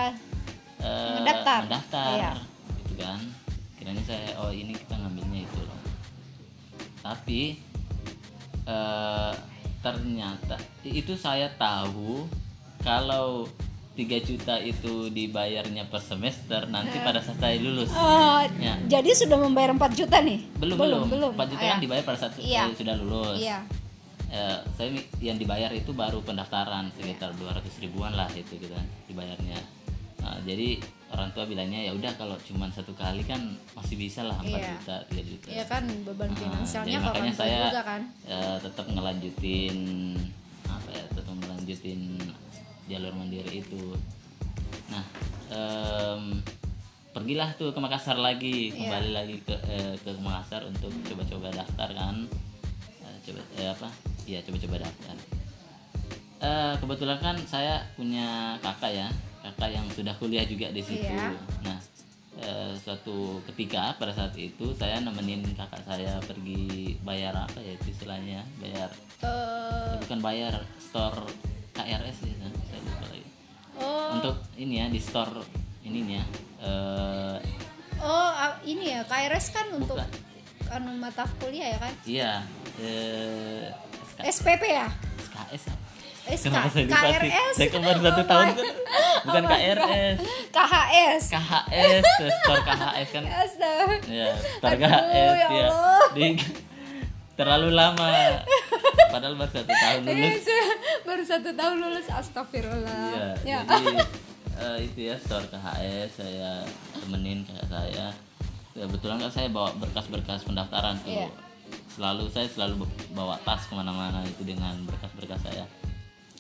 eh, 0.80 1.16
Mendaftar. 1.18 1.60
mendaftar, 1.66 2.16
Iya. 2.16 2.34
gitu 2.80 2.94
kan 2.98 3.20
kiranya 3.76 4.04
saya 4.04 4.28
oh 4.40 4.50
ini 4.50 4.72
kita 4.72 4.96
ngambilnya 4.96 5.40
itu 5.44 5.60
loh 5.60 5.80
tapi 7.02 7.60
eh, 8.66 9.34
ternyata 9.80 10.56
itu 10.82 11.14
saya 11.14 11.46
tahu 11.54 12.26
kalau 12.82 13.46
3 13.96 14.04
juta 14.22 14.60
itu 14.60 15.08
dibayarnya 15.08 15.88
per 15.88 16.00
semester 16.00 16.68
nanti 16.68 17.00
pada 17.00 17.18
saat 17.18 17.40
saya 17.40 17.56
lulus 17.58 17.88
Oh, 17.90 18.44
Ya. 18.58 18.76
jadi 18.92 19.10
sudah 19.16 19.38
membayar 19.38 19.72
4 19.72 19.96
juta 19.96 20.20
nih? 20.20 20.44
belum 20.56 20.76
belum, 20.76 21.02
belum. 21.08 21.32
4 21.34 21.48
juta 21.48 21.62
Ah, 21.62 21.70
kan 21.70 21.78
ya. 21.78 21.82
dibayar 21.82 22.04
pada 22.04 22.20
saat 22.20 22.34
Iya. 22.38 22.62
saya 22.66 22.76
sudah 22.76 22.96
lulus 22.98 23.40
Iya. 23.40 23.58
Eh, 24.28 24.58
saya 24.70 24.90
yang 25.20 25.38
dibayar 25.38 25.72
itu 25.72 25.92
baru 25.92 26.20
pendaftaran 26.20 26.92
sekitar 26.92 27.32
200 27.34 27.72
ribuan 27.80 28.12
lah 28.12 28.28
itu 28.30 28.52
gitu 28.54 28.70
kan 28.70 28.84
dibayarnya 29.06 29.60
Nah, 30.18 30.42
jadi 30.42 30.82
orang 31.08 31.30
tua 31.32 31.46
bilangnya 31.46 31.80
ya 31.80 31.94
udah 31.94 32.10
kalau 32.14 32.34
cuma 32.42 32.66
satu 32.68 32.92
kali 32.92 33.22
kan 33.22 33.38
masih 33.72 33.96
bisa 33.96 34.22
lah 34.22 34.36
4 34.38 34.50
Iya. 34.50 34.70
juta 34.74 34.96
3 35.08 35.22
juta 35.24 35.48
Iya 35.48 35.66
kan 35.66 35.84
beban 36.02 36.28
Nah, 36.28 36.36
finansialnya 36.36 36.98
makanya 37.00 37.32
saya 37.34 37.60
juga 37.70 37.84
kan. 37.86 38.02
eh, 38.26 38.58
tetap 38.60 38.86
ngelanjutin 38.90 39.78
apa 40.66 40.90
ya 40.90 41.04
tetap 41.08 41.36
ngelanjutin 41.38 42.00
jalur 42.90 43.14
mandiri 43.18 43.62
itu. 43.66 43.98
Nah 44.90 45.06
em, 45.50 46.42
pergilah 47.16 47.56
tuh 47.56 47.72
ke 47.72 47.80
Makassar 47.80 48.20
lagi. 48.20 48.76
Iya. 48.76 48.92
kembali 48.92 49.10
lagi 49.16 49.36
ke 49.42 49.56
eh, 49.72 49.96
ke 50.04 50.12
Makassar 50.20 50.68
untuk 50.68 50.92
coba-coba 51.08 51.48
daftar 51.56 51.90
kan? 51.96 52.16
Eh, 53.02 53.18
coba 53.24 53.42
eh, 53.56 53.70
apa? 53.72 53.90
Iya 54.28 54.40
coba-coba 54.44 54.76
daftar. 54.84 55.16
Eh, 56.46 56.74
kebetulan 56.78 57.20
kan 57.24 57.36
saya 57.48 57.82
punya 57.96 58.60
kakak 58.60 58.94
ya. 58.94 59.08
Kakak 59.46 59.70
yang 59.78 59.86
sudah 59.94 60.14
kuliah 60.18 60.46
juga 60.46 60.74
di 60.74 60.82
situ. 60.82 61.06
Iya. 61.06 61.32
nah 61.64 61.78
eh, 62.44 62.74
suatu 62.76 63.40
ketika 63.48 63.96
pada 63.96 64.12
saat 64.12 64.36
itu 64.36 64.76
saya 64.76 65.00
nemenin 65.00 65.42
kakak 65.56 65.82
saya 65.88 66.20
pergi 66.28 67.00
bayar 67.02 67.34
apa 67.34 67.64
ya 67.64 67.74
itu 67.80 67.96
istilahnya? 67.96 68.44
Bayar. 68.60 68.92
Eh, 69.24 69.94
bukan 70.04 70.20
bayar 70.20 70.54
store 70.78 71.26
KRS 71.76 72.18
ya 72.24 72.36
kan? 72.40 72.52
saya 72.64 72.80
lupa 72.82 73.06
lagi 73.06 73.28
oh, 73.76 74.08
untuk 74.16 74.36
ini 74.56 74.74
ya 74.80 74.86
di 74.88 74.98
store 74.98 75.44
ininya 75.82 76.24
eh 76.58 77.38
oh 78.00 78.30
ah, 78.32 78.56
ini 78.64 78.90
ya 78.90 79.04
KRS 79.04 79.46
kan 79.52 79.68
untuk 79.72 79.96
Bukan. 79.96 80.10
anu 80.72 80.92
mata 80.96 81.28
kuliah 81.38 81.68
ya 81.70 81.78
kan? 81.78 81.94
iya 82.04 82.32
eh 82.78 83.70
SK, 84.16 84.20
SPP 84.42 84.64
ya? 84.66 84.88
SKS 85.22 85.64
apa? 85.68 85.84
SK, 86.26 86.46
Kenapa 86.50 86.68
saya 86.74 86.84
lupa 86.90 86.98
sih? 87.06 87.06
KRS. 87.06 87.54
Saya 87.54 87.70
kemarin 87.70 88.00
satu 88.02 88.18
Oh 88.18 88.26
tahun 88.26 88.48
kan 88.50 88.66
bukan 89.22 89.44
Oh 89.46 89.50
KRS 89.52 90.18
KHS. 90.50 91.24
KHS 91.30 92.04
store 92.42 92.64
KHS 92.64 93.10
kan 93.12 93.24
Astaga. 93.28 93.86
ya 94.10 94.28
store 94.58 94.74
Aduh, 94.74 94.90
KHS 94.90 95.14
ya 95.14 95.28
ya 95.54 95.68
Allah. 95.70 96.06
di 96.16 96.28
terlalu 97.36 97.70
lama 97.72 98.08
padahal 99.12 99.36
baru 99.36 99.52
satu 99.54 99.72
tahun 99.72 100.02
lulus 100.04 100.24
Eh, 100.26 100.40
saya 100.42 100.66
baru 101.04 101.24
satu 101.24 101.50
tahun 101.52 101.76
lulus 101.80 102.08
astagfirullah. 102.08 103.12
Iya, 103.12 103.28
Ya. 103.44 103.60
jadi 103.64 103.96
eh, 104.64 104.78
itu 104.84 105.00
ya 105.08 105.16
store 105.20 105.48
KHS 105.48 106.10
saya 106.16 106.52
temenin 106.96 107.44
kakak 107.44 107.68
saya. 107.70 108.08
Kebetulan 108.72 109.20
kan 109.20 109.32
saya 109.32 109.48
bawa 109.48 109.72
berkas-berkas 109.76 110.44
pendaftaran 110.44 111.00
tuh. 111.00 111.12
Iya. 111.12 111.28
Selalu 111.88 112.28
saya 112.28 112.48
selalu 112.48 112.84
bawa 113.12 113.40
tas 113.44 113.64
ke 113.66 113.74
mana-mana 113.74 114.20
itu 114.24 114.44
dengan 114.44 114.76
berkas-berkas 114.84 115.40
saya. 115.44 115.64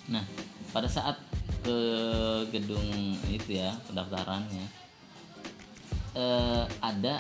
Nah, 0.07 0.23
pada 0.69 0.87
saat 0.87 1.15
ke 1.63 1.77
gedung 2.51 2.83
itu 3.25 3.57
ya 3.57 3.71
pendaftarannya 3.87 4.67
eh, 6.13 6.63
ada 6.79 7.19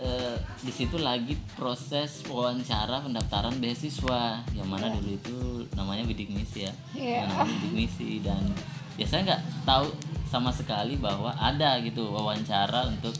eh, 0.00 0.34
di 0.58 0.70
situ 0.70 0.96
lagi 0.96 1.36
proses 1.54 2.24
wawancara 2.24 3.00
pendaftaran 3.00 3.56
beasiswa 3.56 4.20
yang 4.50 4.66
mana 4.66 4.88
dulu 4.90 5.10
itu 5.10 5.36
namanya 5.72 6.02
bidik 6.02 6.28
misi 6.28 6.64
ya. 6.64 6.72
Yang 6.94 7.26
namanya 7.28 7.52
bidik 7.54 7.72
misi 7.74 8.10
dan 8.18 8.42
ya 8.96 9.04
saya 9.04 9.20
nggak 9.26 9.42
tahu 9.62 9.86
sama 10.26 10.50
sekali 10.50 10.96
bahwa 10.96 11.32
ada 11.32 11.80
gitu 11.80 12.08
wawancara 12.08 12.88
untuk 12.88 13.12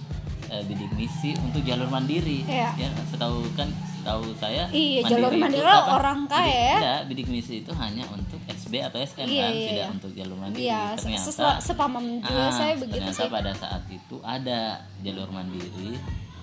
eh, 0.47 0.63
bidik 0.63 0.91
misi 0.93 1.37
untuk 1.39 1.61
jalur 1.61 1.87
mandiri 1.87 2.43
Iya. 2.43 2.73
ya 2.77 2.89
setahu 3.07 3.45
kan 3.55 3.69
tahu 4.01 4.33
saya 4.35 4.65
Iya, 4.67 5.05
jalur 5.07 5.29
itu 5.29 5.39
mandiri 5.39 5.61
apa? 5.63 5.93
orang 5.95 6.25
kaya 6.25 6.41
Bidik- 6.41 6.57
ya. 6.57 6.79
iya, 6.81 6.95
bidik 7.05 7.29
misi 7.29 7.55
itu 7.61 7.73
hanya 7.75 8.09
untuk 8.09 8.41
SB 8.47 8.81
atau 8.81 8.97
SN 8.99 9.29
Iya, 9.29 9.45
kan 9.45 9.53
iya, 9.53 9.67
tidak 9.69 9.77
iya. 9.77 9.87
untuk 9.91 10.11
jalur 10.11 10.37
mandiri 10.39 10.65
Iya, 10.65 10.83
ternyata 10.97 11.49
sepamam 11.61 12.05
juga 12.19 12.41
Ah, 12.41 12.51
saya 12.51 12.75
begitu 12.75 12.97
ternyata 13.05 13.21
sih. 13.21 13.29
pada 13.31 13.53
saat 13.53 13.83
itu 13.87 14.17
ada 14.23 14.61
jalur 15.01 15.29
mandiri 15.31 16.01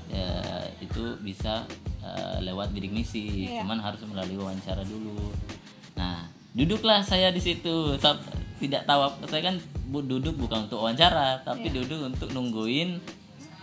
ya, 0.08 0.32
itu 0.80 1.16
bisa 1.20 1.68
eh, 2.00 2.38
lewat 2.40 2.72
bidik 2.72 2.90
misi 2.90 3.46
Iya. 3.46 3.62
cuman 3.62 3.78
harus 3.78 4.00
melalui 4.04 4.38
wawancara 4.38 4.80
dulu 4.82 5.32
nah 5.94 6.24
duduklah 6.52 7.02
saya 7.02 7.30
di 7.30 7.40
situ 7.40 8.00
tidak 8.58 8.84
tahu 8.84 9.02
apa- 9.04 9.28
saya 9.28 9.42
kan 9.46 9.56
duduk 9.86 10.36
bukan 10.36 10.66
untuk 10.66 10.80
wawancara 10.80 11.42
tapi 11.42 11.68
Iya. 11.68 11.76
duduk 11.78 12.00
untuk 12.08 12.30
nungguin 12.32 12.98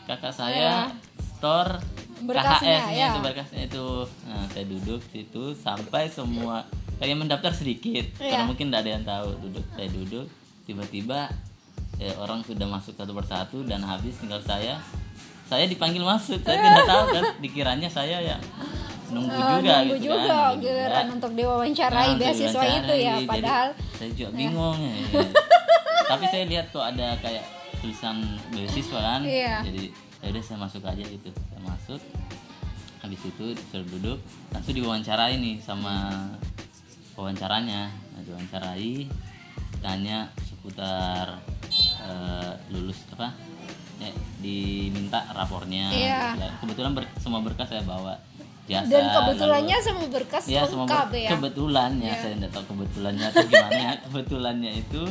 kakak 0.04 0.30
saya 0.30 0.92
store 1.34 1.80
Berkasnya, 2.16 2.78
KHS-nya 2.78 2.94
ya. 2.94 3.06
itu 3.10 3.20
berkasnya 3.20 3.62
itu 3.66 3.86
nah 4.24 4.44
saya 4.46 4.64
duduk 4.64 5.00
situ 5.06 5.42
sampai 5.54 6.06
semua 6.06 6.64
kayak 6.94 7.16
mendaftar 7.18 7.50
sedikit 7.50 8.06
karena 8.14 8.44
Iya. 8.44 8.46
mungkin 8.46 8.68
tidak 8.68 8.80
ada 8.80 8.90
yang 8.92 9.04
tahu 9.04 9.28
duduk 9.42 9.64
saya 9.70 9.88
duduk 9.88 10.26
tiba-tiba 10.62 11.28
ya, 11.96 12.12
orang 12.16 12.40
sudah 12.40 12.64
masuk 12.64 12.92
satu 12.92 13.12
persatu 13.12 13.60
dan 13.62 13.80
habis 13.80 14.16
tinggal 14.16 14.40
saya 14.40 14.78
saya 15.44 15.64
dipanggil 15.64 16.00
masuk 16.00 16.40
saya 16.40 16.56
tidak 16.56 16.84
tahu 16.90 17.04
kan 17.10 17.24
dikiranya 17.38 17.86
saya 17.86 18.18
yang 18.18 18.42
nunggu 19.06 19.30
Eh, 19.30 19.38
juga 19.54 19.74
nunggu 19.78 19.94
gitu 19.94 20.06
juga 20.10 20.24
kan. 20.26 20.52
giliran 20.58 21.06
untuk 21.12 21.32
diwawancarai 21.32 22.08
Nah, 22.08 22.18
beasiswa 22.18 22.62
itu 22.66 22.94
ya 22.96 23.14
Jadi, 23.14 23.26
padahal 23.26 23.68
saya 23.92 24.10
juga 24.10 24.30
bingung 24.32 24.78
ya. 24.80 24.94
tapi 26.10 26.24
saya 26.26 26.44
lihat 26.44 26.66
kok 26.68 26.84
ada 26.84 27.08
kayak 27.18 27.44
tulisan 27.78 28.16
beasiswa 28.50 28.98
kan. 28.98 29.20
Iya. 29.22 29.60
jadi 29.62 29.82
ya 30.18 30.26
udah 30.30 30.42
saya 30.42 30.58
masuk 30.58 30.82
aja 30.82 31.04
gitu. 31.04 31.28
Saya 31.30 31.60
masuk 31.62 32.00
habis 32.98 33.20
itu 33.22 33.46
disuruh 33.52 33.88
duduk. 33.90 34.18
Langsung 34.50 34.72
diwawancarai 34.72 35.36
nih 35.36 35.60
sama 35.60 35.94
wawancaranya. 37.14 37.92
Nah, 37.92 38.20
diwawancarai 38.20 39.06
tanya 39.78 40.26
seputar 40.42 41.38
eh, 42.00 42.52
lulus 42.70 43.04
apa 43.10 43.36
ya, 43.96 44.10
diminta 44.38 45.20
rapornya 45.30 45.88
Iya. 45.88 46.22
Ya, 46.36 46.48
kebetulan 46.58 46.92
ber- 46.92 47.10
semua 47.16 47.40
berkas 47.40 47.66
saya 47.66 47.82
bawa 47.82 48.14
jasa 48.64 48.88
dan 48.88 49.04
kebetulannya 49.12 49.76
lalu- 49.76 49.84
semua 49.84 50.06
berkas 50.08 50.44
ya 50.46 50.62
semua 50.64 50.84
ber- 50.84 51.12
ya 51.12 51.30
kebetulan 51.30 51.90
ya 51.98 52.06
Iya. 52.06 52.14
saya 52.18 52.32
tidak 52.34 52.50
tahu 52.50 52.64
kebetulannya 52.70 53.24
atau 53.26 53.44
gimana 53.44 53.76
ya 53.78 53.92
kebetulannya 54.04 54.72
itu 54.74 55.02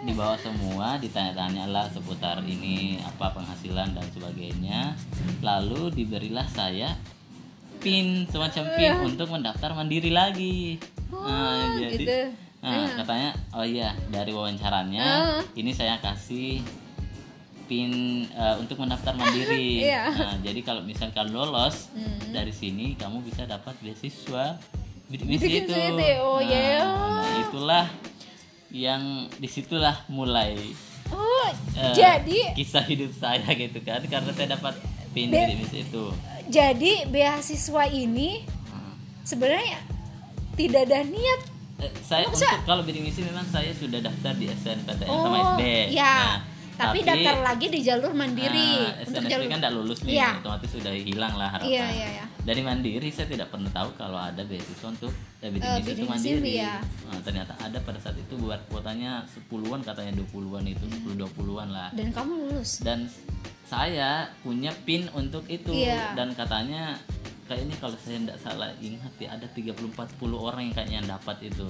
dibawa 0.00 0.36
semua 0.36 0.94
ditanya-tanya 0.96 1.64
lah 1.66 1.88
seputar 1.88 2.44
ini 2.44 3.00
apa 3.00 3.32
penghasilan 3.32 3.88
dan 3.90 4.06
sebagainya 4.06 4.92
lalu 5.40 5.88
diberilah 5.90 6.44
saya 6.46 6.92
pin 7.80 8.22
semacam 8.26 8.64
pin 8.72 8.92
Iya. 8.92 9.00
untuk 9.02 9.28
mendaftar 9.28 9.72
mandiri 9.72 10.08
lagi 10.08 10.76
nah, 11.10 11.74
jadi 11.74 11.96
gitu. 11.96 12.18
nah, 12.60 12.86
katanya 12.94 13.30
oh 13.50 13.62
iya 13.62 13.92
dari 14.08 14.30
wawancaranya 14.30 15.04
Ah. 15.04 15.42
ini 15.54 15.70
saya 15.70 15.96
kasih 15.98 16.60
pin 17.64 17.90
eh, 18.26 18.54
untuk 18.56 18.76
mendaftar 18.76 19.12
mandiri 19.12 19.80
Iya. 19.86 20.04
nah 20.10 20.36
jadi 20.38 20.60
kalau 20.60 20.80
misalkan 20.80 21.28
lolos 21.28 21.88
Hmm. 21.90 22.30
dari 22.30 22.50
sini 22.50 22.94
kamu 22.94 23.20
bisa 23.20 23.44
dapat 23.44 23.72
beasiswa 23.78 24.58
bidik 25.06 25.62
itu. 25.62 25.72
oh, 26.18 26.40
nah, 26.40 26.40
ya. 26.42 26.80
nah, 26.82 27.34
itulah 27.40 27.86
yang 28.68 29.02
di 29.32 29.46
situlah 29.46 30.02
mulai 30.08 30.56
oh 31.06 31.48
eh, 31.74 31.92
jadi 31.92 32.52
kisah 32.54 32.82
hidup 32.82 33.12
saya 33.12 33.44
gitu 33.50 33.78
kan 33.80 34.00
karena 34.02 34.30
saya 34.30 34.48
dapat 34.52 34.74
pin 35.10 35.28
bidik 35.28 35.60
misi 35.60 35.82
itu. 35.82 36.10
jadi 36.46 37.06
beasiswa 37.06 37.84
ini 37.86 38.42
Nah, 38.66 38.92
sebenarnya 39.22 39.78
tidak 40.54 40.84
ada 40.84 41.00
niat 41.02 41.40
eh, 41.80 41.92
saya 42.00 42.26
Maksudnya- 42.26 42.56
untuk 42.56 42.66
kalau 42.66 42.82
bidik 42.82 43.02
misi 43.02 43.20
memang 43.20 43.46
saya 43.46 43.70
sudah 43.72 44.00
daftar 44.00 44.32
di 44.32 44.46
SNPTN 44.48 45.06
sama 45.06 45.36
oh 45.36 45.46
SD. 45.52 45.62
ya 45.92 46.14
Nah, 46.16 46.36
tapi, 46.74 46.98
daftar 47.00 47.36
lagi 47.40 47.66
di 47.66 47.80
jalur 47.80 48.10
mandiri 48.10 48.70
Nah, 48.76 49.04
untuk 49.04 49.24
jalur 49.24 49.46
kan 49.46 49.58
tidak 49.58 49.72
lulus 49.72 49.98
nih, 50.02 50.14
Iya. 50.16 50.30
otomatis 50.38 50.70
sudah 50.70 50.92
hilang 50.92 51.34
lah 51.34 51.48
harapan. 51.50 51.70
Iya, 51.70 51.86
iya, 51.88 52.08
iya. 52.12 52.24
Dari 52.40 52.60
mandiri 52.60 53.08
saya 53.08 53.26
tidak 53.26 53.48
pernah 53.48 53.70
tahu 53.70 53.88
kalau 53.94 54.16
ada 54.16 54.42
beasiswa 54.42 54.88
untuk 54.88 55.12
eh, 55.38 55.48
bidik 55.48 55.70
misi 55.76 55.92
itu 55.94 56.04
mandiri. 56.04 56.50
iya. 56.56 56.74
Nah, 57.04 57.18
ternyata 57.20 57.52
ada 57.56 57.78
pada 57.78 57.98
saat 57.98 58.16
itu 58.16 58.34
buat 58.36 58.60
kuotanya 58.66 59.22
10-an 59.28 59.80
katanya 59.80 60.12
20-an 60.18 60.64
itu 60.66 60.84
10 60.84 61.14
20-an 61.16 61.68
lah. 61.68 61.88
dan 61.90 62.08
kamu 62.10 62.32
lulus 62.44 62.80
Dan 62.80 63.06
saya 63.64 64.10
punya 64.40 64.70
pin 64.84 65.08
untuk 65.10 65.46
itu 65.46 65.72
Iya. 65.72 66.12
dan 66.12 66.32
katanya 66.32 67.00
kayaknya 67.44 67.76
kalau 67.76 67.96
saya 67.96 68.16
tidak 68.18 68.38
salah 68.38 68.70
ingat 68.78 69.12
ya 69.16 69.28
ada 69.32 69.46
30 69.46 69.76
40 69.76 69.96
orang 70.32 70.62
yang 70.64 70.74
kayaknya 70.74 70.96
yang 70.98 71.08
dapat 71.10 71.36
itu. 71.44 71.68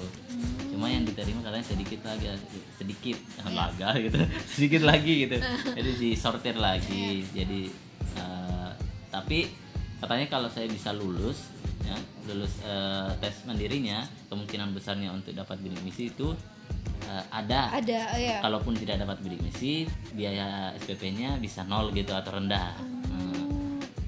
Cuma 0.70 0.86
yang 0.86 1.02
diterima 1.02 1.40
katanya 1.40 1.66
sedikit 1.66 2.00
lagi 2.02 2.26
sedikit 2.74 3.16
Iya. 3.42 3.50
laga 3.50 3.88
gitu. 3.98 4.18
sedikit 4.54 4.82
lagi 4.82 5.12
gitu. 5.26 5.36
Jadi 5.78 5.90
disortir 5.96 6.56
lagi. 6.56 7.26
Iya. 7.26 7.42
Jadi 7.42 7.60
eh, 8.14 8.70
tapi 9.08 9.38
katanya 9.98 10.26
kalau 10.28 10.48
saya 10.48 10.66
bisa 10.66 10.90
lulus 10.90 11.50
ya 11.82 11.96
lulus 12.24 12.60
eh, 12.62 13.10
tes 13.18 13.44
mandirinya 13.44 14.02
kemungkinan 14.26 14.72
besarnya 14.72 15.10
untuk 15.10 15.32
dapat 15.32 15.60
bidik 15.60 15.80
misi 15.80 16.08
itu 16.08 16.32
eh, 17.04 17.24
ada 17.28 17.68
ada 17.72 18.00
ya 18.16 18.40
kalaupun 18.40 18.72
tidak 18.74 19.00
dapat 19.00 19.20
bidik 19.20 19.40
misi 19.40 19.84
biaya 20.12 20.72
SPP-nya 20.76 21.36
bisa 21.36 21.60
nol 21.62 21.90
gitu 21.90 22.12
atau 22.12 22.36
rendah 22.36 22.72
Hmm, 22.74 23.03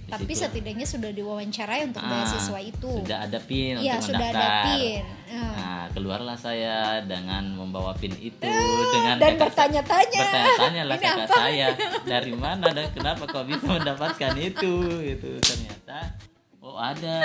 di 0.07 0.11
tapi 0.13 0.31
situ. 0.31 0.43
setidaknya 0.47 0.87
sudah 0.87 1.11
diwawancarai 1.11 1.83
untuk 1.83 1.99
Ah, 1.99 2.11
beasiswa 2.15 2.61
itu 2.61 2.91
sudah 2.97 3.19
ada 3.23 3.39
pin 3.41 3.75
untuk 3.77 4.03
sudah 4.05 4.23
ada 4.23 4.31
mendaftar. 4.31 4.67
PIN. 4.71 5.03
Ah. 5.27 5.35
Nah, 5.53 5.85
keluarlah 5.91 6.37
saya 6.37 6.77
dengan 7.03 7.43
membawa 7.53 7.91
pin 7.93 8.15
itu 8.15 8.39
dengan 8.39 9.15
Eh, 9.15 9.21
dan 9.21 9.35
bertanya-tanya. 9.37 10.23
bertanya-tanya 10.23 10.83
lah 10.85 10.97
kakak 10.97 11.19
apa? 11.21 11.35
saya 11.37 11.69
dari 12.05 12.35
mana 12.35 12.67
dan 12.69 12.87
kenapa 12.89 13.27
kau 13.27 13.43
bisa 13.43 13.67
mendapatkan 13.67 14.33
itu 14.37 14.73
itu 15.03 15.31
ternyata 15.43 16.15
oh 16.61 16.77
ada 16.77 17.17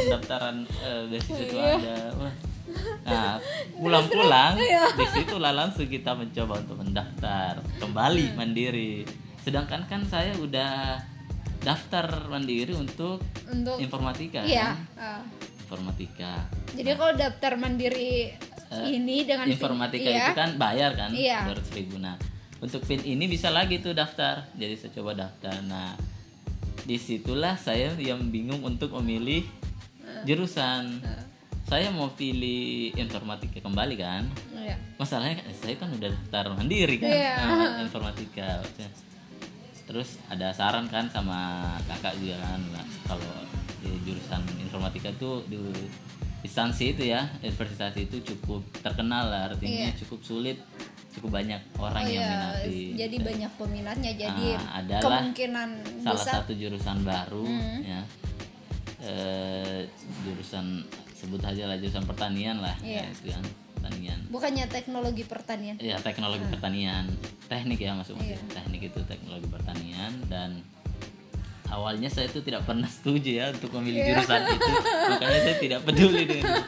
pendaftaran 0.00 0.56
eh, 0.78 1.02
beasiswa 1.08 1.38
itu 1.40 1.56
Iya. 1.56 1.74
ada 1.76 1.96
Wah. 2.14 2.34
nah 3.02 3.34
pulang-pulang 3.76 4.54
Iya. 4.62 4.82
di 4.92 5.06
situlah 5.08 5.50
langsung 5.50 5.86
kita 5.86 6.12
mencoba 6.12 6.60
untuk 6.60 6.78
mendaftar 6.78 7.52
kembali 7.78 8.26
mandiri 8.32 9.02
sedangkan 9.40 9.82
kan 9.84 10.02
saya 10.04 10.34
udah 10.36 10.98
daftar 11.66 12.30
mandiri 12.30 12.70
untuk 12.78 13.18
untuk 13.50 13.82
informatika 13.82 14.46
iya 14.46 14.78
kan? 14.94 15.18
ah. 15.18 15.22
informatika 15.66 16.46
jadi 16.78 16.94
kalau 16.94 17.12
daftar 17.18 17.52
mandiri 17.58 18.30
ini 18.86 19.26
dengan 19.26 19.50
informatika 19.50 20.06
iya. 20.06 20.30
itu 20.30 20.32
kan 20.38 20.50
bayar 20.54 20.94
kan 20.94 21.10
Iya. 21.10 21.42
200 21.50 21.78
ribu 21.78 21.98
nah 21.98 22.14
untuk 22.62 22.86
pin 22.86 23.02
ini 23.02 23.26
bisa 23.26 23.50
lagi 23.50 23.82
tuh 23.82 23.92
daftar 23.92 24.46
jadi 24.54 24.78
saya 24.78 24.94
coba 24.94 25.18
daftar 25.18 25.58
nah 25.66 25.98
di 26.86 26.96
situlah 27.02 27.58
saya 27.58 27.90
yang 27.98 28.30
bingung 28.30 28.62
untuk 28.62 28.94
memilih 29.02 29.42
jurusan 30.22 31.02
saya 31.66 31.90
mau 31.90 32.14
pilih 32.14 32.94
informatika 32.94 33.58
kembali 33.58 33.94
kan 33.98 34.22
Iya. 34.54 34.78
masalahnya 34.98 35.42
saya 35.50 35.74
kan 35.74 35.90
udah 35.90 36.10
daftar 36.10 36.54
mandiri 36.54 36.96
kan 37.02 37.10
Iya. 37.10 37.34
nah, 37.42 37.82
informatika 37.82 38.62
maksudnya. 38.62 38.90
Terus 39.86 40.18
ada 40.26 40.50
saran 40.50 40.86
kan 40.86 41.06
sama 41.06 41.62
kakak 41.86 42.18
juga 42.18 42.42
kan 42.42 42.60
nah, 42.70 42.82
kalau 43.06 43.32
di 43.78 43.90
jurusan 44.02 44.42
informatika 44.58 45.14
tuh 45.14 45.46
di 45.46 45.56
instansi 46.42 46.92
itu 46.92 47.06
ya 47.06 47.22
universitas 47.38 47.94
itu 47.94 48.18
cukup 48.24 48.62
terkenal 48.76 49.26
lah 49.26 49.48
artinya 49.48 49.88
Iya. 49.88 49.98
cukup 49.98 50.20
sulit 50.20 50.58
cukup 51.10 51.32
banyak 51.32 51.58
orang 51.76 52.02
Oh 52.02 52.08
yang 52.08 52.20
iya, 52.20 52.28
minati 52.28 52.80
jadi 52.94 53.16
banyak 53.16 53.52
peminatnya 53.56 54.12
jadi 54.12 54.46
Ah, 54.52 54.84
adalah 54.84 55.02
kemungkinan 55.22 55.68
salah 56.02 56.14
besar 56.18 56.34
satu 56.42 56.52
jurusan 56.52 56.98
baru 57.02 57.46
Hmm. 57.46 57.78
ya 57.82 58.00
eh, 59.00 59.86
jurusan 60.22 60.82
sebut 61.26 61.42
aja 61.42 61.66
lah 61.66 61.76
jurusan 61.76 62.06
pertanian 62.06 62.62
lah. 62.62 62.78
Iya. 62.80 63.02
ya, 63.02 63.10
itu 63.10 63.28
kan 63.34 63.44
pertanian. 63.76 64.18
Bukannya 64.30 64.64
teknologi 64.70 65.22
pertanian? 65.26 65.74
Ya 65.82 65.98
teknologi 65.98 66.46
pertanian. 66.46 67.04
Teknik 67.50 67.78
ya 67.82 67.92
masuk 67.98 68.14
Iya. 68.22 68.38
teknik 68.50 68.94
itu 68.94 69.00
teknologi 69.06 69.46
pertanian 69.50 70.12
dan 70.30 70.62
awalnya 71.66 72.06
saya 72.06 72.30
itu 72.30 72.38
tidak 72.46 72.62
pernah 72.62 72.86
setuju 72.86 73.30
ya 73.42 73.46
untuk 73.50 73.74
memilih 73.78 74.00
Iya. 74.02 74.08
jurusan 74.14 74.40
itu. 74.54 74.72
Makanya 75.10 75.40
saya 75.42 75.56
tidak 75.58 75.80
peduli 75.82 76.22
dengan 76.30 76.62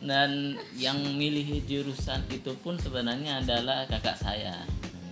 dan 0.00 0.56
yang 0.80 0.96
milih 1.14 1.60
jurusan 1.68 2.24
itu 2.32 2.56
pun 2.64 2.80
sebenarnya 2.80 3.44
adalah 3.44 3.84
kakak 3.84 4.16
saya 4.16 4.64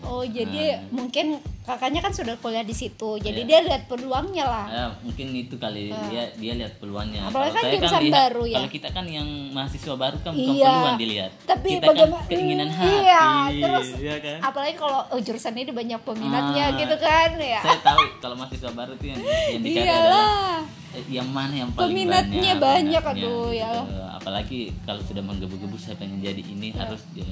oh 0.08 0.24
jadi 0.24 0.80
Nah. 0.80 0.96
mungkin 0.96 1.26
kakaknya 1.62 2.00
kan 2.00 2.08
sudah 2.10 2.32
kuliah 2.36 2.62
di 2.62 2.72
situ 2.72 3.16
jadi 3.18 3.38
Iya. 3.38 3.46
dia 3.46 3.58
lihat 3.62 3.82
peluangnya 3.84 4.40
lah 4.42 4.66
Ya, 4.66 4.84
mungkin 4.98 5.26
itu 5.30 5.54
kali 5.54 5.92
dia 6.08 6.32
dia 6.32 6.52
lihat 6.54 6.72
peluangnya. 6.78 7.28
Apalagi 7.28 7.52
Kalau 7.52 7.60
kan 7.60 7.72
jurusan 7.74 8.02
lihat- 8.02 8.16
baru 8.18 8.42
ya. 8.42 8.56
Kalau 8.56 8.70
kita 8.70 8.88
kan 8.88 9.04
yang 9.06 9.28
mahasiswa 9.50 9.94
baru 9.94 10.16
kan 10.18 10.32
bukan 10.32 10.54
Iya. 10.54 10.72
peluang 10.72 10.96
dilihat. 10.98 11.30
Tapi 11.44 11.68
kita 11.70 11.86
bagaimana- 11.86 12.16
kan 12.18 12.30
keinginan 12.30 12.68
hati. 12.70 12.88
Iya, 12.98 13.24
terus 13.58 13.88
ya 13.98 14.16
kan? 14.18 14.38
apalagi 14.42 14.74
kalau 14.74 15.00
oh, 15.06 15.20
jurusan 15.20 15.52
ini 15.54 15.68
banyak 15.70 16.00
peminatnya 16.00 16.64
Ah. 16.66 16.78
gitu 16.78 16.96
kan 16.98 17.30
ya 17.36 17.60
Saya 17.60 17.78
tahu 17.82 18.00
kalau 18.18 18.34
mahasiswa 18.34 18.70
baru 18.72 18.92
tuh 18.94 19.06
yang 19.06 19.20
yang 19.20 19.62
dicari 19.62 19.84
adalah 19.84 20.08
iyalah 20.08 20.60
eh, 20.88 21.04
yang 21.10 21.28
mana 21.28 21.54
yang 21.54 21.70
paling 21.70 21.92
Peminatnya 21.92 22.52
banyak, 22.56 23.02
banyak, 23.04 23.20
aduh, 23.20 23.52
ya. 23.52 23.68
gitu. 23.76 23.92
Apalagi 24.18 24.58
kalau 24.82 25.00
sudah 25.02 25.20
menggebu-gebu 25.20 25.76
saya 25.76 25.94
pengen 25.94 26.18
jadi 26.18 26.40
ini 26.40 26.72
harus 26.72 27.04
ya. 27.12 27.28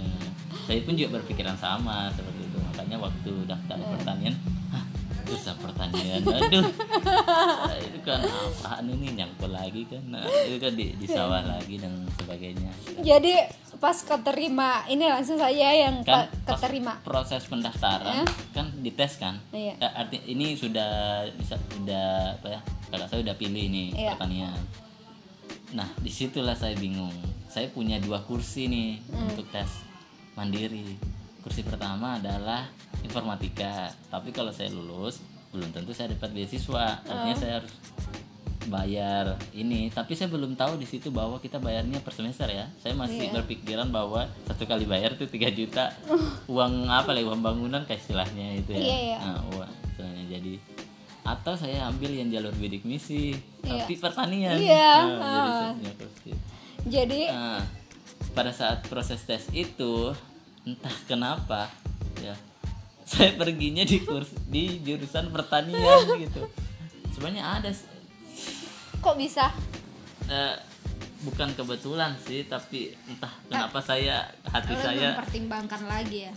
saya 0.63 0.83
pun 0.83 0.93
juga 0.93 1.17
berpikiran 1.17 1.57
sama 1.57 2.11
seperti 2.11 2.43
itu. 2.43 2.46
Makanya 2.87 3.03
waktu 3.03 3.33
daftar 3.51 3.77
pertanian, 3.83 4.35
hah, 4.71 4.85
susah 5.27 5.59
pertanian. 5.59 6.23
Aduh. 6.39 6.63
Nah, 6.63 7.79
itu 7.83 7.99
kan 8.07 8.23
apaan 8.23 8.87
ini 8.87 9.11
nyangkul 9.13 9.51
lagi 9.51 9.83
kan. 9.91 10.07
Nah, 10.07 10.23
itu 10.23 10.63
kan 10.63 10.71
di, 10.71 10.95
di 10.95 11.07
sawah 11.11 11.43
lagi 11.43 11.83
dan 11.83 12.07
sebagainya. 12.15 12.71
jadi 13.03 13.51
pas 13.77 13.99
keterima 13.99 14.87
ini 14.87 15.03
langsung 15.03 15.35
saya 15.35 15.69
yang 15.75 16.01
Kan 16.01 16.31
keterima 16.47 17.03
proses 17.03 17.43
pendaftaran 17.45 18.23
kan 18.55 18.71
dites 18.79 19.19
kan. 19.19 19.43
Iya. 19.51 19.75
Ya, 19.77 19.89
arti 19.99 20.23
ini 20.25 20.55
sudah 20.55 21.27
bisa 21.35 21.59
udah 21.77 22.39
apa 22.39 22.47
ya? 22.49 22.61
Kakak 22.87 23.11
saya 23.11 23.21
udah 23.27 23.35
pilih 23.35 23.67
nih 23.67 23.89
Iya. 23.99 24.15
pertanian. 24.15 24.55
Nah, 25.75 25.91
di 25.99 26.09
situlah 26.09 26.55
saya 26.55 26.79
bingung. 26.79 27.11
Saya 27.51 27.67
punya 27.67 27.99
dua 27.99 28.23
kursi 28.23 28.71
nih 28.71 29.03
Hmm. 29.11 29.27
untuk 29.27 29.51
tes 29.51 29.67
mandiri. 30.33 30.95
Kursi 31.47 31.63
pertama 31.63 32.19
adalah 32.19 32.67
informatika. 33.01 33.87
Tapi 34.11 34.35
kalau 34.35 34.51
saya 34.51 34.67
lulus, 34.69 35.23
belum 35.55 35.71
tentu 35.71 35.95
saya 35.95 36.11
dapat 36.11 36.35
beasiswa. 36.35 37.07
Artinya 37.07 37.35
Oh. 37.35 37.39
saya 37.39 37.53
harus 37.63 37.71
bayar 38.67 39.39
ini. 39.55 39.87
Tapi 39.95 40.19
saya 40.19 40.27
belum 40.27 40.59
tahu 40.59 40.75
di 40.75 40.91
situ 40.91 41.15
bahwa 41.15 41.39
kita 41.39 41.63
bayarnya 41.63 42.03
per 42.03 42.11
semester 42.11 42.51
ya. 42.51 42.67
Saya 42.83 42.99
masih 42.99 43.31
Iya. 43.31 43.39
berpikiran 43.39 43.95
bahwa 43.95 44.27
satu 44.43 44.67
kali 44.67 44.91
bayar 44.91 45.15
tuh 45.15 45.31
3 45.31 45.55
juta. 45.55 45.95
uang 46.51 46.91
apa 46.91 47.15
lah, 47.15 47.23
uang 47.23 47.39
bangunan 47.39 47.87
kayak 47.87 48.03
istilahnya 48.03 48.59
itu 48.59 48.75
ya. 48.75 48.83
Iya, 48.83 48.99
iya. 49.07 49.19
Nah, 49.23 49.41
uang 49.55 49.71
istilahnya 49.87 50.25
jadi 50.27 50.55
atau 51.27 51.59
saya 51.59 51.91
ambil 51.91 52.11
yang 52.11 52.31
jalur 52.31 52.55
bidik 52.55 52.87
misi 52.87 53.35
Iya. 53.63 53.83
tapi 53.83 53.99
pertanian 53.99 54.55
Iya, 54.63 54.95
Nah, 55.19 55.75
jadi 55.75 55.91
ah. 55.91 56.03
saya 56.15 56.37
jadi 56.87 57.21
Nah, 57.35 57.61
pada 58.31 58.55
saat 58.55 58.87
proses 58.87 59.27
tes 59.27 59.51
itu 59.51 60.15
entah 60.67 60.97
kenapa 61.07 61.71
ya 62.19 62.35
saya 63.07 63.33
perginya 63.35 63.83
di 63.83 64.03
kurs 64.03 64.35
di 64.45 64.83
jurusan 64.83 65.31
pertanian 65.31 66.03
gitu 66.27 66.43
sebenarnya 67.15 67.45
ada 67.57 67.71
kok 68.99 69.15
bisa 69.15 69.55
eh, 70.27 70.59
bukan 71.23 71.55
kebetulan 71.55 72.19
sih 72.19 72.45
tapi 72.45 72.93
entah 73.07 73.31
kenapa 73.47 73.79
saya 73.79 74.27
hati 74.45 74.75
saya 74.75 75.15
mempertimbangkan 75.15 75.83
lagi 75.87 76.27
ya 76.27 76.33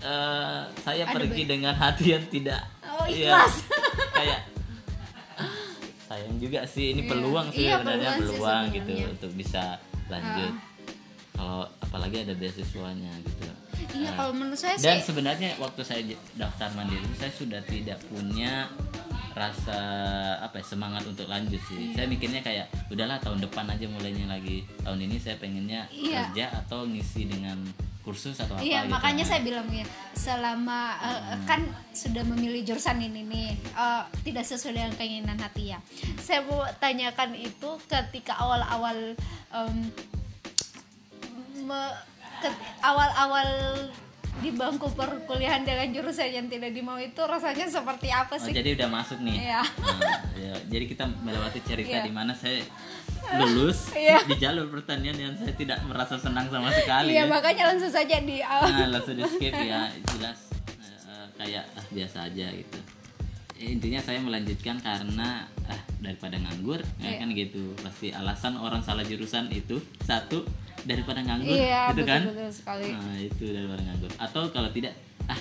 eh, 0.00 0.62
saya 0.78 1.04
Ada 1.04 1.14
pergi 1.14 1.42
dengan 1.44 1.74
hati 1.74 2.06
yang 2.10 2.24
tidak 2.28 2.62
Oh, 2.94 3.10
ya, 3.10 3.34
ikhlas. 3.34 3.66
kayak 4.14 4.40
ah, 5.34 5.50
sayang 6.06 6.38
juga 6.38 6.62
sih 6.62 6.94
ini 6.94 7.02
Iya. 7.02 7.10
peluang 7.10 7.46
sih 7.50 7.66
Iya, 7.66 7.74
sebenarnya 7.74 8.10
peluang 8.12 8.22
sih 8.22 8.30
peluang 8.30 8.64
gitu 8.70 8.84
sebenarnya. 8.86 9.02
Ah. 9.02 9.14
untuk 9.18 9.30
bisa 9.34 9.62
lanjut 10.06 10.52
kalau 10.54 10.73
apalagi 11.94 12.26
ada 12.26 12.34
beasiswanya 12.34 13.06
gitu 13.22 13.46
iya 13.94 14.10
kalau 14.12 14.34
menurut 14.34 14.58
saya 14.58 14.74
dan 14.82 14.98
sih 14.98 15.06
sebenarnya 15.06 15.54
waktu 15.56 15.86
saya 15.86 16.02
daftar 16.34 16.74
mandiri 16.74 17.06
saya 17.14 17.30
sudah 17.30 17.62
tidak 17.62 18.02
punya 18.10 18.66
rasa 19.30 19.78
apa 20.40 20.58
ya, 20.58 20.64
semangat 20.64 21.06
untuk 21.06 21.26
lanjut 21.26 21.62
sih 21.64 21.90
Iya. 21.90 21.94
saya 21.94 22.06
mikirnya 22.06 22.40
kayak 22.40 22.66
udahlah 22.86 23.18
tahun 23.18 23.42
depan 23.42 23.66
aja 23.68 23.86
mulainya 23.86 24.26
lagi 24.26 24.66
tahun 24.82 24.98
ini 25.00 25.16
saya 25.16 25.38
pengennya 25.38 25.86
Iya. 25.88 26.30
kerja 26.30 26.44
atau 26.56 26.82
ngisi 26.82 27.26
dengan 27.26 27.62
kursus 28.02 28.36
atau 28.36 28.54
apa 28.54 28.62
Iya, 28.62 28.84
gitu 28.84 28.90
makanya 28.90 29.22
Nah, 29.22 29.30
saya 29.30 29.40
bilang 29.40 29.68
ya, 29.70 29.86
selama 30.12 30.80
eh, 31.00 31.38
kan 31.46 31.64
sudah 31.90 32.20
memilih 32.22 32.60
jurusan 32.62 33.00
ini 33.00 33.24
nih, 33.24 33.48
eh, 33.56 34.02
tidak 34.22 34.44
sesuai 34.44 34.72
dengan 34.72 34.92
keinginan 34.92 35.38
hati 35.40 35.72
ya. 35.72 35.78
Saya 36.20 36.44
mau 36.44 36.68
tanyakan 36.76 37.32
itu 37.32 37.70
ketika 37.86 38.36
awal-awal 38.36 39.16
ke- 39.16 40.12
awal-awal 42.80 43.48
di 44.34 44.50
bangku 44.50 44.90
perkuliahan 44.92 45.62
dengan 45.62 45.88
jurusan 45.94 46.26
yang 46.28 46.46
tidak 46.50 46.74
dimau 46.74 46.98
itu 46.98 47.16
rasanya 47.16 47.70
seperti 47.70 48.10
apa 48.10 48.34
Oh, 48.34 48.42
sih? 48.42 48.50
jadi 48.50 48.74
udah 48.74 48.88
masuk 48.90 49.22
nih. 49.22 49.46
Iya. 49.46 49.62
Nah, 49.62 50.00
ya, 50.34 50.54
jadi 50.68 50.84
kita 50.90 51.04
melewati 51.22 51.60
cerita 51.62 52.02
Iya. 52.02 52.04
di 52.04 52.12
mana 52.12 52.34
saya 52.34 52.60
lulus 53.40 53.94
Iya. 53.94 54.20
di 54.26 54.34
jalur 54.36 54.68
pertanian 54.68 55.14
yang 55.14 55.32
saya 55.38 55.54
tidak 55.54 55.78
merasa 55.86 56.18
senang 56.18 56.50
sama 56.50 56.68
sekali. 56.74 57.14
Iya, 57.14 57.24
ya. 57.24 57.30
makanya 57.30 57.62
langsung 57.72 57.88
saja 57.88 58.16
di 58.20 58.42
awal. 58.42 58.68
Nah, 58.68 58.88
langsung 58.90 59.14
di 59.14 59.24
skip 59.24 59.54
ya, 59.54 59.88
jelas 60.12 60.38
eh, 60.82 61.26
kayak 61.38 61.64
ah, 61.72 61.84
biasa 61.88 62.18
aja 62.26 62.46
gitu. 62.50 62.78
Eh, 63.54 63.70
Intinya 63.70 64.02
saya 64.02 64.18
melanjutkan 64.18 64.82
karena 64.82 65.46
ah 65.64 65.80
daripada 66.02 66.36
nganggur, 66.36 66.82
ya 66.98 67.06
Iya. 67.06 67.18
kan 67.22 67.28
gitu. 67.32 67.70
Pasti 67.78 68.10
alasan 68.10 68.58
orang 68.58 68.82
salah 68.82 69.06
jurusan 69.06 69.46
itu 69.54 69.78
satu 70.02 70.42
daripada 70.84 71.20
nganggur, 71.20 71.52
Iya, 71.52 71.90
gitu 71.90 72.02
kan? 72.04 72.20
betul-betul 72.22 72.52
sekali. 72.52 72.88
Nah, 72.92 73.16
itu 73.16 73.44
daripada 73.48 73.82
nganggur. 73.82 74.12
Atau 74.16 74.42
kalau 74.48 74.68
tidak, 74.68 74.92
ah 75.24 75.40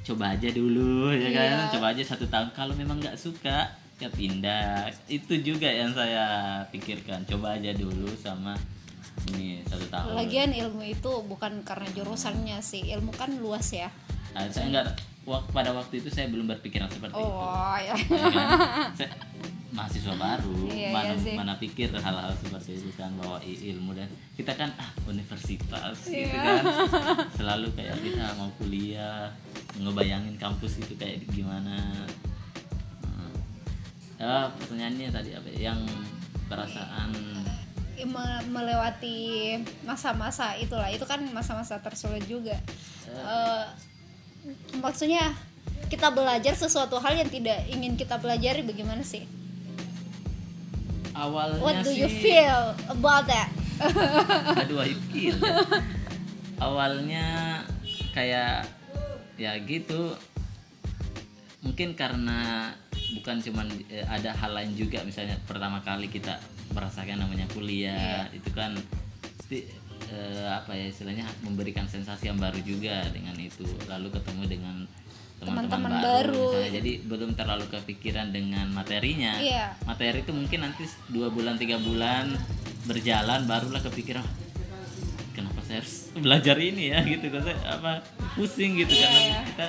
coba 0.00 0.32
aja 0.32 0.48
dulu 0.48 1.10
ya 1.10 1.26
Iya. 1.26 1.36
kan, 1.36 1.74
coba 1.74 1.86
aja 1.90 2.02
satu 2.02 2.26
tahun. 2.26 2.48
Kalau 2.50 2.74
memang 2.74 2.98
nggak 2.98 3.14
suka, 3.14 3.66
ya 4.00 4.08
pindah 4.08 4.88
itu 5.06 5.34
juga 5.44 5.68
yang 5.68 5.92
saya 5.92 6.24
pikirkan 6.70 7.20
coba 7.28 7.52
aja 7.52 7.68
dulu 7.76 8.08
sama 8.16 8.56
ini 9.28 9.60
satu 9.68 9.84
tahun 9.92 10.16
lagian 10.16 10.56
ilmu 10.56 10.80
itu 10.80 11.12
bukan 11.28 11.60
karena 11.60 11.84
jurusannya 11.92 12.64
sih 12.64 12.88
ilmu 12.96 13.12
kan 13.12 13.28
luas 13.36 13.68
ya 13.68 13.92
Nah, 14.32 14.48
saya 14.48 14.72
enggak 14.72 14.96
pada 15.52 15.76
waktu 15.76 16.00
itu 16.00 16.08
saya 16.08 16.32
belum 16.32 16.48
berpikiran 16.48 16.88
seperti 16.88 17.12
itu 17.12 17.20
oh 17.20 17.76
ya 17.76 17.92
Ya 17.92 18.24
kan? 18.24 18.48
Saya 18.96 19.10
mahasiswa 19.70 20.12
baru 20.12 20.66
Iya, 20.66 20.90
mana 20.90 21.06
iya 21.08 21.16
sih. 21.16 21.34
mana 21.34 21.54
pikir 21.54 21.88
hal-hal 21.90 22.30
seperti 22.34 22.76
itu 22.76 22.90
kan 22.92 23.14
bahwa 23.14 23.38
ilmu 23.40 23.92
dan 23.92 24.06
kita 24.34 24.52
kan 24.52 24.70
ah 24.74 24.90
universitas 25.04 25.96
gitu 26.02 26.26
Iya. 26.26 26.34
kan 26.34 26.62
selalu 27.38 27.70
kayak 27.72 27.96
kita 27.96 28.34
mau 28.34 28.50
kuliah 28.56 29.30
ngebayangin 29.76 30.34
kampus 30.36 30.78
itu 30.78 30.94
kayak 30.94 31.22
gimana 31.28 31.78
Hmm. 33.00 33.32
ya 34.16 34.32
pertanyaannya 34.52 35.08
tadi 35.08 35.30
apa 35.32 35.48
ya? 35.48 35.58
yang 35.68 35.80
perasaan 36.46 37.10
Me- 38.00 38.46
melewati 38.48 39.54
masa-masa 39.82 40.56
itulah 40.56 40.88
itu 40.88 41.04
kan 41.04 41.20
masa-masa 41.30 41.78
tersulit 41.78 42.24
juga 42.24 42.56
Eh, 43.06 43.64
maksudnya 44.76 45.34
kita 45.86 46.08
belajar 46.08 46.54
sesuatu 46.54 46.96
hal 46.96 47.12
yang 47.14 47.26
tidak 47.26 47.60
ingin 47.66 47.92
kita 47.92 48.16
pelajari 48.16 48.62
bagaimana 48.62 49.02
sih 49.02 49.26
awalnya 51.20 51.60
what 51.60 51.76
do 51.84 51.92
sih. 51.92 52.00
you 52.00 52.08
feel 52.08 52.72
about 52.88 53.28
that? 53.28 53.52
Aduh 54.64 54.80
I 54.80 54.92
feel 55.12 55.36
ya. 55.36 55.56
awalnya 56.60 57.26
kayak 58.16 58.64
ya 59.36 59.52
gitu. 59.64 60.16
Mungkin 61.60 61.92
karena 61.92 62.72
bukan 63.20 63.44
cuman 63.44 63.68
eh, 63.92 64.04
ada 64.08 64.32
hal 64.32 64.52
lain 64.56 64.72
juga. 64.76 65.04
Misalnya 65.04 65.36
pertama 65.44 65.84
kali 65.84 66.08
kita 66.08 66.40
merasakan 66.72 67.20
namanya 67.20 67.44
kuliah 67.52 68.28
itu 68.32 68.48
kan 68.56 68.76
pasti 69.36 69.68
eh, 70.08 70.48
apa 70.48 70.72
ya 70.72 70.88
istilahnya 70.88 71.28
memberikan 71.44 71.84
sensasi 71.84 72.32
yang 72.32 72.40
baru 72.40 72.60
juga 72.64 73.04
dengan 73.12 73.36
itu. 73.36 73.64
Lalu 73.88 74.08
ketemu 74.12 74.42
dengan 74.48 74.76
teman-teman 75.40 75.92
baru, 75.92 76.04
baru. 76.04 76.46
misalnya. 76.52 76.72
jadi 76.76 76.92
belum 77.02 77.30
terlalu 77.32 77.64
kepikiran 77.68 78.28
dengan 78.28 78.66
materinya 78.70 79.32
Iya. 79.40 79.66
materi 79.82 80.20
itu 80.20 80.32
mungkin 80.32 80.58
nanti 80.60 80.84
dua 81.08 81.28
bulan 81.28 81.56
tiga 81.56 81.80
bulan 81.80 82.36
berjalan 82.84 83.44
barulah 83.44 83.80
kepikiran 83.80 84.20
"Oh, 84.20 84.34
kenapa 85.32 85.60
saya 85.64 85.80
harus 85.80 86.12
belajar 86.24 86.56
ini 86.56 86.92
ya 86.92 87.00
gitu 87.02 87.26
kan 87.28 87.40
saya 87.42 87.56
apa 87.66 87.92
pusing 88.34 88.76
gitu 88.76 88.92
Iya, 88.92 89.04
karena 89.04 89.20
iya. 89.20 89.40
kita 89.48 89.66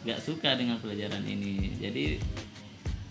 nggak 0.00 0.20
suka 0.20 0.50
dengan 0.56 0.76
pelajaran 0.80 1.24
ini 1.24 1.76
jadi 1.76 2.04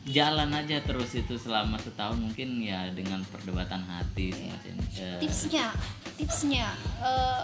jalan 0.09 0.49
aja 0.49 0.81
terus 0.81 1.13
itu 1.13 1.37
selama 1.37 1.77
setahun 1.77 2.17
mungkin 2.17 2.57
ya 2.59 2.89
dengan 2.89 3.21
perdebatan 3.29 3.85
hati 3.85 4.33
semacam 4.33 4.73
eh, 4.97 5.19
tipsnya 5.21 5.69
tipsnya 6.17 6.65
eh, 6.97 7.43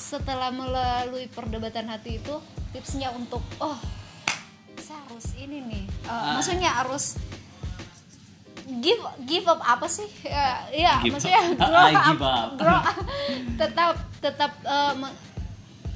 setelah 0.00 0.48
melalui 0.50 1.28
perdebatan 1.28 1.84
hati 1.86 2.16
itu 2.16 2.40
tipsnya 2.70 3.12
untuk 3.12 3.44
oh 3.58 3.76
saya 4.74 4.96
harus 5.04 5.36
ini 5.36 5.60
nih 5.60 5.84
Eh, 5.84 6.08
Ah. 6.08 6.34
maksudnya 6.34 6.72
harus 6.72 7.20
give 8.80 8.98
give 9.24 9.44
up 9.44 9.60
apa 9.60 9.84
sih 9.86 10.06
ya, 10.22 10.64
ya 10.70 10.94
Give 11.00 11.12
maksudnya 11.12 11.42
up. 11.52 11.58
grow 11.60 11.84
up, 11.84 12.18
up. 12.18 12.50
grow 12.56 12.78
up. 12.80 12.96
tetap 13.60 13.92
tetap 14.18 14.52
me- 14.94 15.16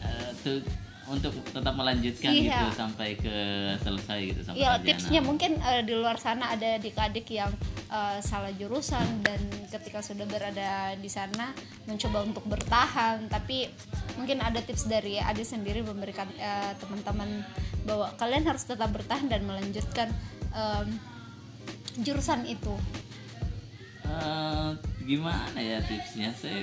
eh, 0.00 0.30
tuh 0.38 0.60
untuk 1.06 1.36
tetap 1.46 1.72
melanjutkan 1.72 2.30
Iya. 2.30 2.64
gitu 2.64 2.68
sampai 2.74 3.08
ke 3.14 3.36
selesai 3.78 4.18
gitu 4.24 4.40
sampai 4.42 4.58
ya 4.58 4.70
sarjana. 4.74 4.86
tipsnya 4.86 5.20
mungkin 5.20 5.52
eh, 5.56 5.82
di 5.82 5.92
luar 5.92 6.16
sana 6.16 6.48
ada 6.50 6.76
adik-adik 6.76 7.28
yang 7.28 7.52
eh, 7.86 8.18
salah 8.20 8.50
jurusan 8.50 9.20
dan 9.20 9.36
ketika 9.68 10.00
sudah 10.00 10.24
berada 10.24 10.70
di 10.94 11.06
sana 11.06 11.52
mencoba 11.84 12.24
untuk 12.24 12.44
bertahan 12.44 13.28
tapi 13.28 13.68
mungkin 14.14 14.40
ada 14.40 14.58
tips 14.58 14.86
dari 14.86 15.18
adik 15.18 15.44
sendiri 15.44 15.80
memberikan 15.80 16.26
eh, 16.34 16.72
teman-teman 16.78 17.44
bahwa 17.84 18.08
kalian 18.14 18.44
harus 18.44 18.64
tetap 18.64 18.88
bertahan 18.88 19.28
dan 19.28 19.44
melanjutkan 19.44 20.08
em, 20.50 20.88
jurusan 21.98 22.44
itu 22.44 22.72
Eh, 24.04 24.70
gimana 25.02 25.56
ya 25.56 25.80
tipsnya 25.80 26.28
saya 26.30 26.60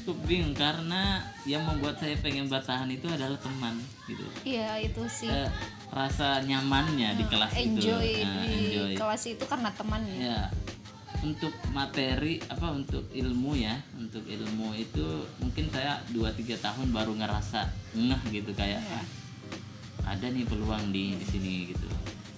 cukup 0.00 0.16
bingung 0.24 0.52
karena 0.52 1.20
yang 1.44 1.60
membuat 1.62 1.96
saya 1.96 2.16
pengen 2.16 2.46
bertahan 2.46 2.88
itu 2.88 3.04
adalah 3.06 3.36
teman 3.36 3.76
gitu. 4.04 4.24
Iya 4.42 4.80
itu 4.80 5.04
sih. 5.06 5.28
Eh, 5.28 5.46
rasa 5.88 6.40
nyamannya 6.40 7.14
di 7.14 7.24
kelas 7.26 7.52
enjoy 7.52 8.00
itu 8.16 8.24
Nah, 8.24 8.40
di 8.40 8.54
enjoy. 8.64 8.92
kelas 8.96 9.22
itu 9.28 9.44
karena 9.44 9.70
temannya 9.70 10.16
ya. 10.16 10.40
Untuk 11.20 11.52
materi 11.70 12.40
apa 12.42 12.72
untuk 12.72 13.04
ilmu 13.06 13.52
ya 13.52 13.76
untuk 13.94 14.24
ilmu 14.24 14.72
itu 14.72 15.04
mungkin 15.36 15.68
saya 15.68 16.00
2-3 16.08 16.32
tahun 16.56 16.88
baru 16.90 17.12
ngerasa 17.14 17.60
ngeh 17.92 18.22
gitu 18.32 18.50
kayak 18.50 18.80
Iya. 18.80 18.96
ah, 18.96 19.04
ada 20.08 20.26
nih 20.26 20.42
peluang 20.42 20.88
di 20.88 21.12
di 21.14 21.26
sini 21.26 21.52
gitu 21.68 21.84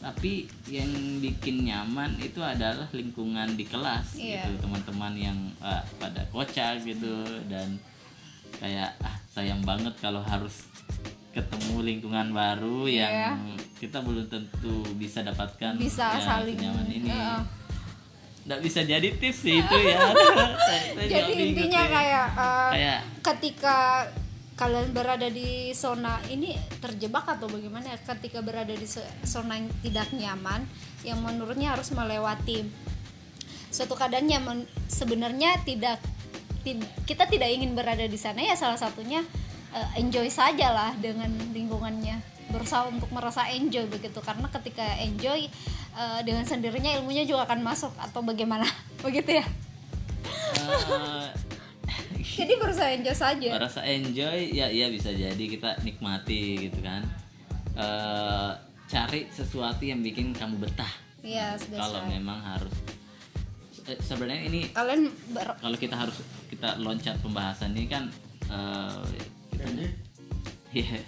tapi 0.03 0.33
yang 0.67 0.91
bikin 1.19 1.63
nyaman 1.63 2.19
itu 2.19 2.39
adalah 2.39 2.91
lingkungan 2.91 3.55
di 3.55 3.63
kelas 3.63 4.15
Iya. 4.15 4.43
gitu 4.45 4.61
teman-teman 4.61 5.15
yang 5.15 5.39
ah, 5.59 5.79
pada 5.97 6.27
kocak 6.29 6.83
gitu 6.83 7.23
dan 7.47 7.79
kayak 8.59 8.93
ah 8.99 9.15
sayang 9.29 9.63
banget 9.63 9.95
kalau 9.97 10.19
harus 10.21 10.67
ketemu 11.31 11.77
lingkungan 11.81 12.29
baru 12.31 12.85
Iya. 12.85 13.09
yang 13.31 13.39
kita 13.79 14.03
belum 14.03 14.27
tentu 14.27 14.83
bisa 14.95 15.23
dapatkan 15.23 15.79
bisa 15.79 16.13
ya, 16.13 16.21
saling 16.21 16.55
senyaman 16.55 16.89
ini 16.89 17.09
nggak 18.43 18.59
bisa 18.59 18.83
jadi 18.83 19.07
tips 19.15 19.39
sih 19.41 19.55
itu 19.57 19.77
ya 19.81 20.03
Saya- 20.03 20.59
saya 20.59 20.83
juga 20.99 21.15
jadi 21.15 21.33
intinya 21.39 21.83
kayak 21.87 22.27
eh, 22.29 22.71
kayak 22.75 22.99
ketika 23.23 23.79
kalian 24.63 24.95
berada 24.95 25.27
di 25.27 25.75
zona 25.75 26.23
ini 26.31 26.55
terjebak 26.79 27.27
atau 27.27 27.51
bagaimana 27.51 27.91
ya? 27.91 27.99
ketika 28.15 28.39
berada 28.47 28.71
di 28.71 28.87
zona 29.27 29.59
yang 29.59 29.67
tidak 29.83 30.07
nyaman 30.15 30.63
yang 31.03 31.19
menurutnya 31.19 31.75
harus 31.75 31.91
melewati. 31.91 32.63
Suatu 33.75 33.99
keadaan 33.99 34.31
yang 34.31 34.47
sebenarnya 34.87 35.59
tidak 35.67 35.99
tid- 36.63 36.87
kita 37.11 37.27
tidak 37.27 37.51
ingin 37.51 37.75
berada 37.75 38.07
di 38.07 38.15
sana 38.15 38.39
ya 38.39 38.55
salah 38.55 38.79
satunya 38.79 39.27
eh, 39.75 39.99
enjoy 39.99 40.31
saja 40.31 40.71
lah 40.71 40.95
dengan 40.95 41.35
lingkungannya. 41.51 42.23
Berusaha 42.55 42.87
untuk 42.87 43.11
merasa 43.11 43.51
enjoy 43.51 43.91
begitu. 43.91 44.23
Karena 44.23 44.47
ketika 44.47 44.87
enjoy 45.03 45.51
eh, 45.99 46.21
dengan 46.23 46.47
sendirinya 46.47 46.95
ilmunya 47.03 47.27
juga 47.27 47.51
akan 47.51 47.67
masuk 47.67 47.91
atau 47.99 48.23
bagaimana? 48.23 48.71
Begitu 49.03 49.43
ya? 49.43 49.47
Eh, 50.55 51.27
jadi 52.39 52.53
berusaha 52.57 52.89
enjoy 52.93 53.17
saja 53.17 53.49
merasa 53.53 53.81
enjoy 53.83 54.39
ya 54.49 54.67
iya 54.67 54.87
bisa 54.89 55.11
jadi 55.11 55.41
kita 55.41 55.83
nikmati 55.83 56.69
gitu 56.69 56.81
kan 56.81 57.03
Eh, 57.73 58.53
cari 58.85 59.33
sesuatu 59.33 59.81
yang 59.81 60.05
bikin 60.05 60.37
kamu 60.37 60.61
betah 60.61 60.93
Iya, 61.25 61.57
kalau 61.73 62.05
biasa. 62.05 62.13
memang 62.13 62.37
harus 62.37 62.75
eh, 63.89 63.97
sebenarnya 63.97 64.45
ini 64.45 64.61
kalian 64.69 65.09
ber- 65.33 65.57
kalau 65.57 65.77
kita 65.81 65.97
harus 65.97 66.21
kita 66.53 66.77
loncat 66.77 67.17
pembahasan 67.25 67.73
ini 67.73 67.89
kan 67.89 68.13
eh, 68.53 69.01
kita 69.57 69.89
Iya. 70.77 71.01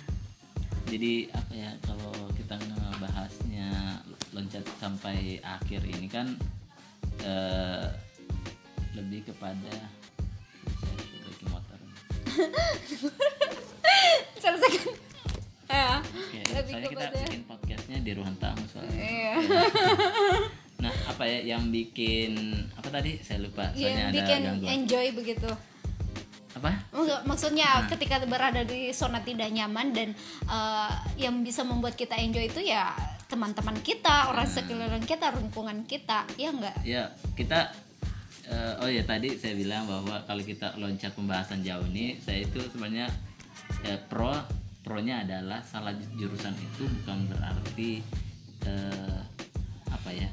Jadi 0.90 1.28
apa 1.28 1.52
ya 1.52 1.70
kalau 1.84 2.16
kita 2.32 2.56
ngebahasnya 2.56 4.00
loncat 4.32 4.64
sampai 4.80 5.44
akhir 5.44 5.84
ini 5.84 6.08
kan 6.08 6.40
eh, 7.20 7.84
lebih 8.96 9.28
kepada. 9.28 9.99
Selesaikan 14.36 14.92
ya 15.70 15.90
lebih 16.50 16.72
soalnya 16.72 16.80
kita 16.82 16.98
kepada 16.98 17.18
bikin 17.22 17.42
podcastnya 17.44 17.98
di 18.00 18.12
ruang 18.12 18.36
tamu 18.36 18.64
soalnya. 18.66 18.96
iya 18.96 19.34
Nah, 20.80 20.88
apa 21.06 21.28
ya 21.28 21.44
yang 21.46 21.68
bikin 21.68 22.32
apa 22.72 22.88
tadi? 22.90 23.20
Saya 23.20 23.44
lupa. 23.44 23.68
Soalnya 23.70 23.84
yang 23.84 24.08
ada 24.08 24.16
bikin 24.16 24.38
gangguan. 24.42 24.70
enjoy 24.74 25.06
begitu 25.12 25.50
Apa? 26.50 26.70
Maksud- 26.90 27.22
maksudnya 27.22 27.68
ketika 27.86 28.16
berada 28.24 28.64
di 28.64 28.88
zona 28.90 29.20
tidak 29.20 29.52
nyaman 29.52 29.92
dan 29.92 30.08
eh, 30.42 30.90
yang 31.18 31.44
bisa 31.44 31.62
membuat 31.62 31.94
kita 31.94 32.16
enjoy 32.16 32.48
itu 32.48 32.64
ya 32.64 32.96
teman-teman 33.28 33.76
kita 33.78 34.26
orang 34.26 34.48
sekeliling 34.48 35.04
kita 35.04 35.30
lingkungan 35.30 35.84
kita 35.84 36.24
ya 36.34 36.48
enggak 36.48 36.74
Ya, 36.82 37.04
kita 37.36 37.70
eh, 38.50 38.74
oh 38.76 38.86
ya 38.86 39.02
tadi 39.02 39.34
saya 39.34 39.54
bilang 39.54 39.86
bahwa 39.86 40.20
kalau 40.24 40.42
kita 40.42 40.74
loncat 40.76 41.12
pembahasan 41.12 41.62
jauh 41.62 41.86
ini, 41.86 42.18
saya 42.18 42.42
itu 42.42 42.58
sebenarnya 42.66 43.06
eh, 43.84 43.98
pro 44.04 44.34
pronya 44.80 45.22
adalah 45.22 45.62
salah 45.62 45.92
jurusan 46.14 46.52
itu 46.54 46.82
bukan 47.00 47.28
berarti 47.28 48.02
eh, 48.62 49.18
apa 49.88 50.10
ya? 50.10 50.28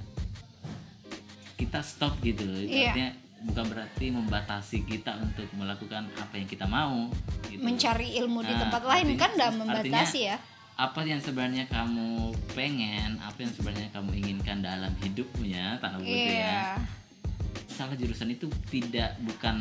Kita 1.53 1.82
stop 1.82 2.21
gitu 2.21 2.43
loh. 2.43 2.58
Itu 2.58 2.69
Iya. 2.71 2.89
artinya 2.91 3.10
bukan 3.38 3.65
berarti 3.67 4.06
membatasi 4.10 4.77
kita 4.84 5.13
untuk 5.17 5.45
melakukan 5.53 6.10
apa 6.12 6.34
yang 6.36 6.45
kita 6.45 6.65
mau 6.65 7.06
gitu. 7.47 7.62
mencari 7.62 8.17
ilmu 8.17 8.41
di 8.41 8.49
Nah, 8.49 8.62
tempat 8.65 8.82
lain 8.84 9.06
artinya- 9.08 9.19
kan 9.19 9.30
enggak 9.32 9.47
artinya- 9.47 9.62
membatasi 9.62 10.19
ya 10.25 10.38
apa 10.75 11.01
yang 11.01 11.17
sebenarnya 11.17 11.65
kamu 11.67 12.10
pengen 12.53 13.17
apa 13.17 13.38
yang 13.39 13.49
sebenarnya 13.49 13.89
kamu 13.89 14.10
inginkan 14.15 14.62
dalam 14.62 14.93
hidupnya 14.95 15.77
tanda 15.77 15.97
kutip 15.97 16.13
ya 16.13 16.34
Iya. 16.34 16.62
Salah 17.88 17.97
jurusan 17.97 18.30
itu 18.30 18.45
tidak 18.67 19.15
bukan 19.17 19.56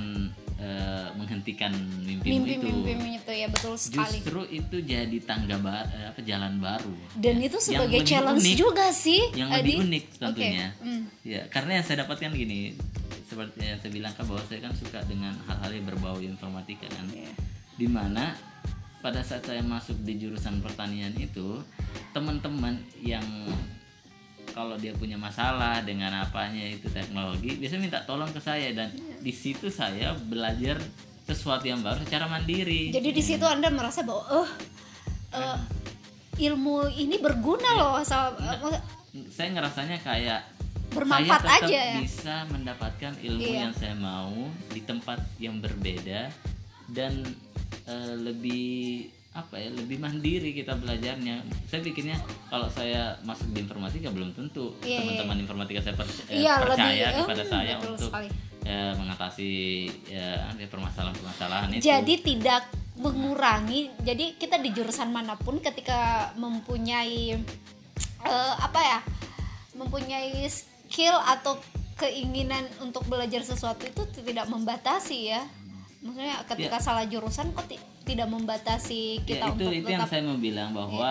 eh, 0.56 1.08
menghentikan 1.12 1.70
mimpimu 2.00 2.42
itu 2.44 2.66
Mimpi-mimpi 2.66 3.10
itu 3.16 3.30
ya 3.30 3.46
betul 3.46 3.74
sekali. 3.76 4.18
justru 4.18 4.40
itu 4.50 4.76
jadi 4.82 5.16
tangga 5.20 5.56
ba- 5.56 5.86
eh, 5.86 6.10
apa 6.10 6.20
jalan 6.20 6.58
baru 6.58 6.90
Dan 7.14 7.38
itu 7.38 7.56
sebagai 7.56 7.96
lebih 7.96 8.08
challenge 8.08 8.42
unik. 8.42 8.56
juga 8.56 8.86
sih. 8.88 9.22
yang 9.32 9.48
Adi. 9.48 9.62
lebih 9.70 9.74
unik 9.84 10.04
tentunya 10.16 10.66
Oke, 10.72 10.82
hmm. 10.82 11.02
ya 11.22 11.40
karena 11.46 11.70
yang 11.72 11.84
saya 11.84 11.96
dapatkan 12.02 12.30
gini 12.32 12.74
seperti 13.22 13.58
yang 13.60 13.78
saya 13.78 13.92
bilang 13.92 14.12
kan 14.12 14.24
bahwa 14.24 14.42
saya 14.42 14.60
kan 14.60 14.72
suka 14.72 14.98
dengan 15.04 15.34
hal-hal 15.44 15.70
yang 15.72 15.84
berbau 15.84 16.18
informatika 16.18 16.86
kan 16.88 17.06
Iya. 17.08 17.30
di 17.74 17.86
mana 17.86 18.34
pada 18.98 19.20
saat 19.20 19.44
saya 19.44 19.62
masuk 19.62 20.02
di 20.02 20.16
jurusan 20.16 20.58
pertanian 20.58 21.14
itu 21.14 21.62
teman-teman 22.10 22.74
yang 22.98 23.22
kalau 24.56 24.80
dia 24.80 24.96
punya 24.96 25.20
masalah 25.20 25.84
dengan 25.84 26.16
apanya 26.16 26.64
itu 26.64 26.88
teknologi 26.88 27.60
biasanya 27.60 27.82
minta 27.84 28.00
tolong 28.08 28.32
ke 28.32 28.40
saya 28.40 28.72
dan 28.72 28.88
di 29.20 29.28
situ 29.28 29.68
saya 29.68 30.16
belajar 30.16 30.80
sesuatu 31.28 31.68
yang 31.68 31.84
baru 31.84 32.00
secara 32.00 32.24
mandiri 32.24 32.88
Jadi 32.88 33.12
di 33.12 33.20
situ 33.20 33.44
Anda 33.44 33.68
merasa 33.68 34.00
bahwa 34.00 34.24
oh 34.32 34.48
eh, 35.36 35.58
ilmu 36.40 36.88
ini 36.92 37.16
berguna 37.20 37.68
loh. 37.76 38.00
So, 38.00 38.16
eh, 38.16 38.56
maksud- 38.56 38.84
saya 39.28 39.48
ngerasanya 39.52 39.98
kayak 40.00 40.40
Bermanfaat 40.86 41.40
saya 41.40 41.52
tetap 41.52 41.68
aja 41.68 41.80
ya? 41.92 41.96
bisa 42.00 42.34
mendapatkan 42.48 43.12
ilmu 43.20 43.42
Iya. 43.44 43.58
yang 43.68 43.74
saya 43.76 43.92
mau 43.92 44.32
di 44.70 44.80
tempat 44.80 45.20
yang 45.36 45.60
berbeda 45.60 46.32
dan 46.88 47.12
eh, 47.84 48.14
lebih 48.16 49.10
apa 49.36 49.60
ya 49.60 49.68
lebih 49.68 50.00
mandiri 50.00 50.56
kita 50.56 50.72
belajarnya 50.80 51.44
saya 51.68 51.84
pikirnya 51.84 52.16
kalau 52.48 52.72
saya 52.72 53.20
masuk 53.20 53.52
di 53.52 53.60
informatika 53.60 54.08
belum 54.08 54.32
tentu 54.32 54.72
Iya, 54.80 55.04
teman-teman 55.04 55.36
informatika 55.44 55.84
saya 55.84 55.92
per- 55.92 56.08
eh, 56.08 56.40
Iya, 56.40 56.54
percaya 56.56 57.06
lebih, 57.12 57.20
kepada 57.20 57.42
em, 57.44 57.50
saya 57.52 57.74
untuk 57.84 58.08
sekali. 58.08 58.28
eh, 58.64 58.92
mengatasi 58.96 59.50
ya, 60.08 60.28
permasalahan-permasalahan 60.66 61.68
itu 61.70 61.84
Jadi 61.84 62.14
tidak 62.18 62.62
mengurangi. 62.96 63.92
Jadi 64.00 64.40
kita 64.40 64.56
di 64.56 64.72
jurusan 64.72 65.12
mana 65.12 65.36
pun 65.36 65.60
ketika 65.60 66.32
mempunyai 66.34 67.36
eh, 68.24 68.54
apa 68.56 68.80
ya? 68.80 68.98
Mempunyai 69.76 70.48
skill 70.48 71.12
atau 71.12 71.60
keinginan 71.96 72.64
untuk 72.80 73.04
belajar 73.04 73.44
sesuatu 73.44 73.84
itu 73.84 74.00
tidak 74.24 74.48
membatasi 74.48 75.28
ya. 75.28 75.44
Maksudnya 76.00 76.40
ketika 76.48 76.80
salah 76.80 77.04
jurusan 77.04 77.52
kok 77.52 77.68
tidak 78.06 78.30
membatasi 78.30 79.20
kita 79.26 79.42
ya, 79.42 79.50
itu 79.50 79.64
untuk 79.66 79.74
itu 79.74 79.88
yang 79.90 80.06
tetap 80.06 80.10
saya 80.14 80.22
mau 80.22 80.38
bilang 80.38 80.70
bahwa 80.70 81.10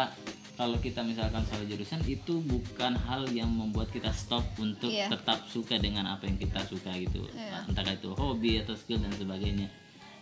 kalau 0.55 0.79
kita 0.79 1.03
misalkan 1.03 1.43
salah 1.43 1.67
jurusan 1.67 1.99
itu 2.07 2.39
bukan 2.47 2.95
hal 2.95 3.27
yang 3.35 3.51
membuat 3.51 3.91
kita 3.91 4.07
stop 4.15 4.47
untuk 4.55 4.87
Iya. 4.87 5.11
tetap 5.11 5.43
suka 5.51 5.75
dengan 5.75 6.07
apa 6.07 6.23
yang 6.23 6.39
kita 6.39 6.63
suka 6.63 6.95
gitu 6.95 7.27
Iya. 7.35 7.67
entah 7.67 7.83
itu 7.83 8.15
hobi 8.15 8.63
atau 8.63 8.71
skill 8.73 9.03
dan 9.03 9.11
sebagainya 9.11 9.67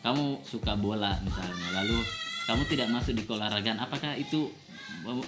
kamu 0.01 0.41
suka 0.41 0.73
bola 0.73 1.15
misalnya 1.21 1.69
lalu 1.77 2.01
kamu 2.49 2.65
tidak 2.67 2.87
masuk 2.91 3.13
di 3.15 3.23
keolahragaan 3.23 3.77
apakah 3.79 4.17
itu 4.17 4.49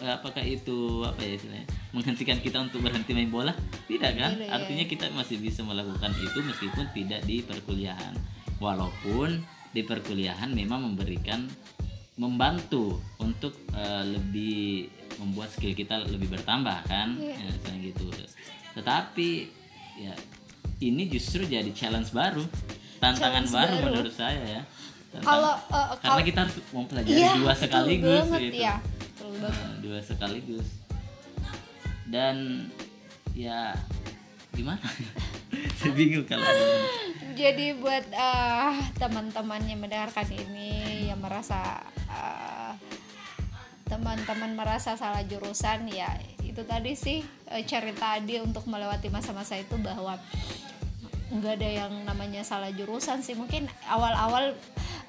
apakah 0.04 0.44
itu 0.44 1.04
apa 1.06 1.20
ya 1.22 1.38
istilahnya 1.38 1.68
menghentikan 1.94 2.38
kita 2.42 2.58
untuk 2.60 2.84
berhenti 2.84 3.12
main 3.14 3.30
bola 3.30 3.54
tidak 3.88 4.18
kan 4.18 4.36
ya. 4.36 4.52
artinya 4.52 4.84
kita 4.84 5.08
masih 5.14 5.38
bisa 5.40 5.62
melakukan 5.64 6.12
itu 6.18 6.40
meskipun 6.42 6.86
tidak 6.92 7.22
di 7.24 7.40
perkuliahan 7.46 8.18
walaupun 8.60 9.44
di 9.76 9.84
perkuliahan 9.84 10.48
memang 10.50 10.88
memberikan 10.88 11.44
membantu 12.16 12.96
untuk 13.20 13.52
eh, 13.76 14.04
lebih 14.08 14.88
membuat 15.18 15.52
skill 15.52 15.72
kita 15.72 16.00
lebih 16.06 16.32
bertambah 16.32 16.80
kan 16.86 17.20
Iya. 17.20 17.36
ya, 17.44 17.74
gitu 17.84 18.08
tetapi 18.74 19.52
ya 19.98 20.16
ini 20.78 21.08
justru 21.08 21.44
jadi 21.44 21.68
challenge 21.70 22.12
baru 22.12 22.44
tantangan 22.98 23.44
Challenge 23.44 23.52
baru, 23.52 23.76
baru. 23.76 23.86
menurut 23.92 24.14
saya 24.14 24.40
ya 24.42 24.62
Tantang- 25.12 25.24
kalau 25.26 25.54
eh, 25.56 25.86
karena 25.94 26.04
kalau 26.06 26.22
kita 26.24 26.40
harus 26.42 26.56
mempelajari 26.70 27.16
Iya, 27.18 27.32
dua 27.36 27.54
sekaligus 27.54 28.20
banget, 28.26 28.42
gitu 28.42 28.56
iya. 28.58 28.76
Banget. 29.16 29.52
Nah, 29.52 29.76
dua 29.82 30.00
sekaligus 30.00 30.68
dan 32.06 32.36
ya 33.34 33.76
gimana 34.52 34.80
bingung 35.98 36.26
kalau 36.28 36.46
Jadi 37.36 37.76
buat 37.84 38.06
eh, 38.16 38.74
teman-teman 38.96 39.60
yang 39.68 39.84
mendengarkan 39.84 40.28
ini 40.32 41.08
yang 41.12 41.20
merasa 41.20 41.84
eh, 42.08 42.72
teman-teman 43.86 44.56
merasa 44.58 44.98
salah 44.98 45.22
jurusan 45.28 45.86
ya 45.92 46.10
itu 46.42 46.64
tadi 46.64 46.96
sih 46.96 47.20
eh, 47.52 47.64
cerita 47.68 48.16
Adi 48.16 48.40
untuk 48.40 48.64
melewati 48.72 49.12
masa-masa 49.12 49.60
itu 49.60 49.76
bahwa 49.78 50.16
nggak 51.36 51.54
ada 51.60 51.70
yang 51.84 51.94
namanya 52.08 52.46
salah 52.46 52.72
jurusan 52.72 53.20
sih. 53.20 53.36
Mungkin 53.36 53.68
awal-awal 53.92 54.56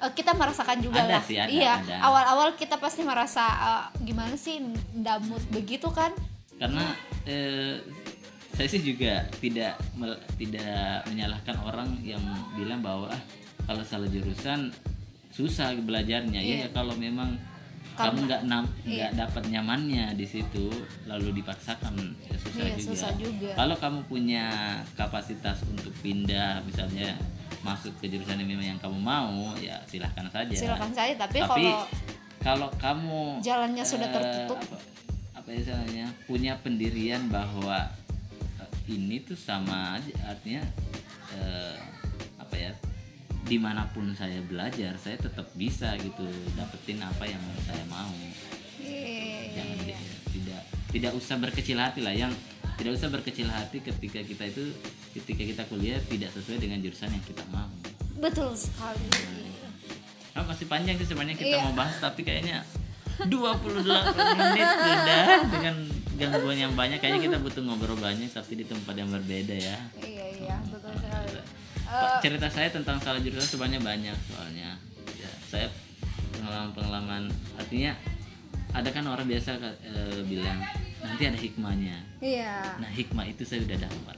eh, 0.03 0.11
kita 0.11 0.35
merasakan 0.35 0.83
juga 0.83 1.07
Ada 1.07 1.13
lah. 1.15 1.23
sih, 1.23 1.37
ada, 1.39 1.47
iya 1.47 1.73
ada. 1.79 1.95
awal-awal 2.03 2.59
kita 2.59 2.75
pasti 2.81 3.07
merasa 3.07 3.45
eh, 3.47 3.83
gimana 4.03 4.35
sih 4.35 4.59
damut 4.91 5.41
begitu 5.47 5.87
kan? 5.95 6.11
Karena 6.57 6.83
eh, 7.23 7.79
saya 8.57 8.67
sih 8.73 8.81
juga 8.81 9.21
tidak 9.37 9.77
tidak 10.41 11.05
menyalahkan 11.05 11.55
orang 11.61 11.93
yang 12.01 12.21
bilang 12.57 12.81
bahwa 12.81 13.13
ah, 13.13 13.21
kalau 13.69 13.85
salah 13.85 14.09
jurusan 14.09 14.73
susah 15.29 15.77
belajarnya. 15.77 16.41
Ya, 16.41 16.65
ya 16.65 16.69
kalau 16.73 16.97
memang 16.97 17.37
kamu 17.93 18.29
nggak 18.29 18.41
nggak 18.85 19.11
dapat 19.13 19.43
nyamannya 19.49 20.13
di 20.17 20.25
situ 20.25 20.69
lalu 21.09 21.41
dipaksakan 21.41 21.97
ya 22.29 22.37
susah 22.37 22.61
Iya, 22.61 22.73
juga. 22.77 22.89
susah 22.93 23.11
juga. 23.17 23.49
kalau 23.57 23.75
kamu 23.77 23.99
punya 24.05 24.45
kapasitas 24.93 25.65
untuk 25.65 25.89
pindah 26.05 26.61
misalnya 26.61 27.17
masuk 27.65 27.89
ke 27.97 28.05
jurusan 28.05 28.37
yang 28.37 28.49
memang 28.53 28.77
yang 28.77 28.79
kamu 28.81 28.97
mau 29.01 29.53
ya 29.57 29.81
silahkan 29.89 30.29
saja. 30.29 30.53
Silakan 30.53 30.91
saya 30.93 31.13
tapi, 31.17 31.41
tapi 31.41 31.49
kalau 31.65 31.81
kalau 32.41 32.69
kamu 32.77 33.41
jalannya 33.41 33.85
sudah 33.85 34.07
eh, 34.09 34.13
tertutup. 34.13 34.57
apa, 34.61 34.77
apa 35.41 35.49
istilahnya 35.53 36.05
punya 36.29 36.53
pendirian 36.61 37.25
bahwa 37.33 37.89
ini 38.87 39.19
tuh 39.21 39.35
sama 39.35 39.95
aja 39.95 40.11
artinya 40.25 40.63
eh, 41.33 41.75
apa 42.37 42.55
ya 42.55 42.71
di 43.43 43.55
mana 43.55 43.87
pun 43.91 44.11
saya 44.11 44.43
belajar 44.43 44.95
saya 44.95 45.15
tetap 45.15 45.47
bisa 45.53 45.95
gitu 45.99 46.23
dapetin 46.53 46.99
apa 46.99 47.23
yang 47.23 47.39
saya 47.63 47.83
mau. 47.87 48.11
Jangan 49.55 49.77
tidak 50.27 50.61
tidak 50.91 51.11
usah 51.15 51.35
berkecil 51.39 51.79
hati 51.79 52.03
lah. 52.03 52.11
Yang 52.11 52.35
tidak 52.77 52.91
usah 52.99 53.09
berkecil 53.09 53.47
hati 53.47 53.79
ketika 53.79 54.19
kita 54.21 54.43
itu 54.47 54.75
ketika 55.15 55.43
kita 55.43 55.63
kuliah 55.65 55.99
tidak 56.05 56.29
sesuai 56.31 56.59
dengan 56.59 56.83
jurusan 56.83 57.07
yang 57.07 57.23
kita 57.23 57.43
mau. 57.49 57.71
Betul 58.19 58.51
sekali. 58.53 59.07
Nah, 60.35 60.45
masih 60.45 60.69
panjang 60.69 60.99
sih 60.99 61.07
sebenarnya 61.07 61.33
kita 61.33 61.55
Iya. 61.57 61.63
mau 61.65 61.73
bahas 61.73 61.97
tapi 61.97 62.21
kayaknya 62.21 62.61
28 63.17 63.33
menit 64.37 64.69
sudah 64.69 65.25
dengan 65.49 65.75
gangguan 66.17 66.57
yang 66.57 66.73
banyak 66.73 66.97
kayaknya 66.97 67.21
kita 67.23 67.37
butuh 67.37 67.61
ngobrol 67.61 67.95
banyak 67.95 68.27
tapi 68.27 68.53
di 68.55 68.65
tempat 68.65 68.93
yang 68.93 69.07
berbeda 69.07 69.53
ya. 69.53 69.77
iya 69.99 70.25
iya 70.35 70.55
betul 70.65 70.91
sekali 70.93 71.39
Pak, 71.87 72.19
cerita 72.19 72.47
saya 72.49 72.67
tentang 72.67 72.99
salah 72.99 73.17
jurusan 73.17 73.47
sebenarnya 73.47 73.79
banyak 73.79 74.17
soalnya. 74.27 74.75
Ya, 75.15 75.31
saya 75.47 75.67
pengalaman-pengalaman 76.33 77.29
artinya 77.55 77.95
ada 78.69 78.89
kan 78.91 79.05
orang 79.05 79.23
biasa 79.23 79.55
eh, 79.81 80.19
bilang 80.23 80.59
nanti 80.99 81.23
ada 81.23 81.39
hikmahnya. 81.39 81.97
iya 82.19 82.75
Nah, 82.75 82.89
hikmah 82.89 83.23
itu 83.25 83.41
saya 83.41 83.63
udah 83.63 83.79
dapat 83.79 84.17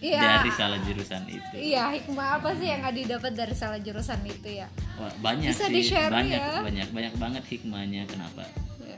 Iya. 0.00 0.40
dari 0.40 0.48
salah 0.50 0.80
jurusan 0.80 1.28
itu. 1.28 1.54
iya 1.54 1.92
hikmah 1.92 2.40
apa 2.40 2.56
sih 2.56 2.72
yang 2.72 2.80
Adi 2.80 3.04
dapat 3.04 3.36
dari 3.36 3.52
salah 3.52 3.76
jurusan 3.76 4.24
itu 4.24 4.48
ya 4.56 4.64
Wah, 4.96 5.12
banyak 5.20 5.52
Bisa 5.52 5.68
sih, 5.68 5.76
di-share 5.76 6.08
banyak, 6.08 6.40
ya? 6.40 6.64
banyak, 6.64 6.88
banyak 6.88 7.14
banget 7.20 7.44
hikmahnya 7.46 8.08
kenapa? 8.08 8.48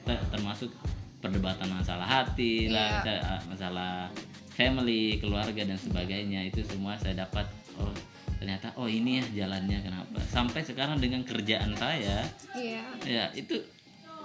Ter- 0.06 0.22
Termasuk 0.30 0.70
perdebatan 1.22 1.70
masalah 1.70 2.02
hati 2.04 2.66
lah, 2.66 3.00
Iya. 3.00 3.14
masalah- 3.14 3.42
masalah 3.46 3.92
family, 4.52 5.16
keluarga 5.16 5.62
dan 5.62 5.78
sebagainya 5.78 6.44
itu 6.44 6.60
semua 6.62 6.98
saya 6.98 7.22
dapat. 7.22 7.46
Oh, 7.78 7.88
ternyata 8.36 8.74
oh 8.74 8.84
ini 8.84 9.16
ya 9.16 9.46
jalannya 9.46 9.78
kenapa? 9.80 10.18
Sampai 10.26 10.60
sekarang 10.60 10.98
dengan 10.98 11.22
kerjaan 11.22 11.72
saya, 11.72 12.26
iya 12.52 12.82
ya 13.00 13.24
itu 13.32 13.54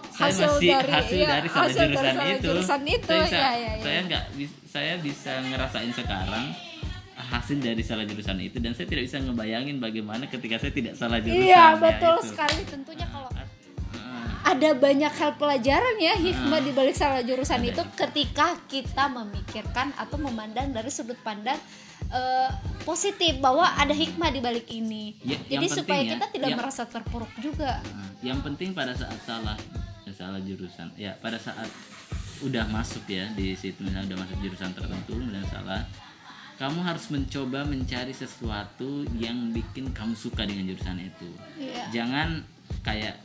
saya 0.10 0.33
Hasil 0.33 0.47
masih 0.51 0.69
dari- 0.73 0.91
hasil 0.91 1.15
iya, 1.15 1.29
dari 1.31 1.47
hasil 1.47 1.77
dari 1.77 1.93
jurusan 1.93 2.17
itu. 2.17 2.43
jurusan 2.43 2.81
itu, 2.83 3.07
saya 3.07 3.21
bisa, 3.23 3.38
iya, 3.38 3.49
iya, 3.53 3.71
iya. 3.71 3.83
saya 3.83 3.99
nggak 4.03 4.23
saya 4.67 4.93
bisa 4.99 5.33
ngerasain 5.43 5.91
sekarang 5.91 6.45
hasil 7.17 7.57
dari 7.60 7.81
salah 7.81 8.05
jurusan 8.05 8.38
itu 8.39 8.57
dan 8.57 8.71
saya 8.71 8.88
tidak 8.88 9.03
bisa 9.05 9.17
ngebayangin 9.19 9.77
bagaimana 9.77 10.23
ketika 10.25 10.55
saya 10.57 10.69
tidak 10.71 10.93
salah 10.93 11.17
jurusan 11.17 11.43
iya 11.43 11.65
ya, 11.67 11.77
betul 11.77 12.15
itu. 12.15 12.29
sekali 12.29 12.62
tentunya 12.63 13.05
kalau 13.05 13.29
ada 14.47 14.69
banyak 14.71 15.12
hal 15.12 15.36
pelajaran 15.36 15.95
ya 15.99 16.15
hikmah 16.15 16.63
di 16.63 16.71
balik 16.71 16.95
salah 16.95 17.19
jurusan 17.19 17.60
itu 17.62 17.83
ketika 17.93 18.55
kita 18.65 19.12
memikirkan 19.12 19.91
atau 19.93 20.15
memandang 20.17 20.71
dari 20.71 20.88
sudut 20.88 21.19
pandang 21.19 21.60
eh, 22.07 22.49
positif 22.81 23.36
bahwa 23.38 23.67
ada 23.67 23.91
hikmah 23.91 24.31
di 24.31 24.39
balik 24.39 24.71
ini. 24.71 25.19
Ya, 25.19 25.36
Jadi 25.43 25.67
supaya 25.67 25.99
ya, 25.99 26.15
kita 26.15 26.25
tidak 26.31 26.47
yang- 26.47 26.60
merasa 26.60 26.88
terpuruk 26.88 27.27
juga. 27.36 27.83
Nah, 27.83 28.07
yang 28.23 28.39
penting 28.39 28.71
pada 28.71 28.95
saat 28.95 29.19
salah 29.21 29.60
salah 30.07 30.41
jurusan 30.41 30.89
ya 30.97 31.13
pada 31.19 31.38
saat 31.38 31.69
udah 32.41 32.65
masuk 32.71 33.05
ya 33.05 33.29
di 33.38 33.53
situ 33.53 33.86
misalnya 33.86 34.15
udah 34.15 34.25
masuk 34.25 34.38
jurusan 34.41 34.73
tertentu 34.73 35.13
dan 35.13 35.45
salah 35.45 35.81
kamu 36.57 36.79
harus 36.81 37.05
mencoba 37.13 37.62
mencari 37.62 38.10
sesuatu 38.10 39.05
yang 39.13 39.53
bikin 39.53 39.93
kamu 39.93 40.17
suka 40.17 40.41
dengan 40.41 40.73
jurusan 40.73 40.97
itu 40.97 41.29
Iya. 41.62 41.86
jangan 41.93 42.41
kayak 42.81 43.19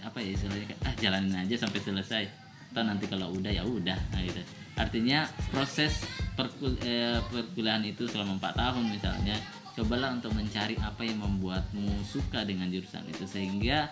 apa 0.00 0.18
ya 0.20 0.30
istilahnya 0.34 0.76
ah 0.84 0.94
jalanin 0.96 1.34
aja 1.34 1.54
sampai 1.58 1.80
selesai. 1.80 2.24
Atau 2.68 2.82
nanti 2.84 3.08
kalau 3.08 3.32
udah 3.32 3.48
ya 3.48 3.64
udah 3.64 3.96
nah 4.12 4.20
gitu. 4.20 4.40
Artinya 4.78 5.26
proses 5.50 6.04
perkul- 6.36 6.78
eh, 6.82 7.18
perkuliahan 7.28 7.82
itu 7.82 8.06
selama 8.06 8.38
empat 8.38 8.54
tahun 8.54 8.84
misalnya 8.92 9.36
cobalah 9.74 10.14
untuk 10.14 10.34
mencari 10.34 10.74
apa 10.78 11.02
yang 11.02 11.18
membuatmu 11.18 12.02
suka 12.02 12.42
dengan 12.42 12.66
jurusan 12.70 13.02
itu 13.06 13.26
sehingga 13.26 13.90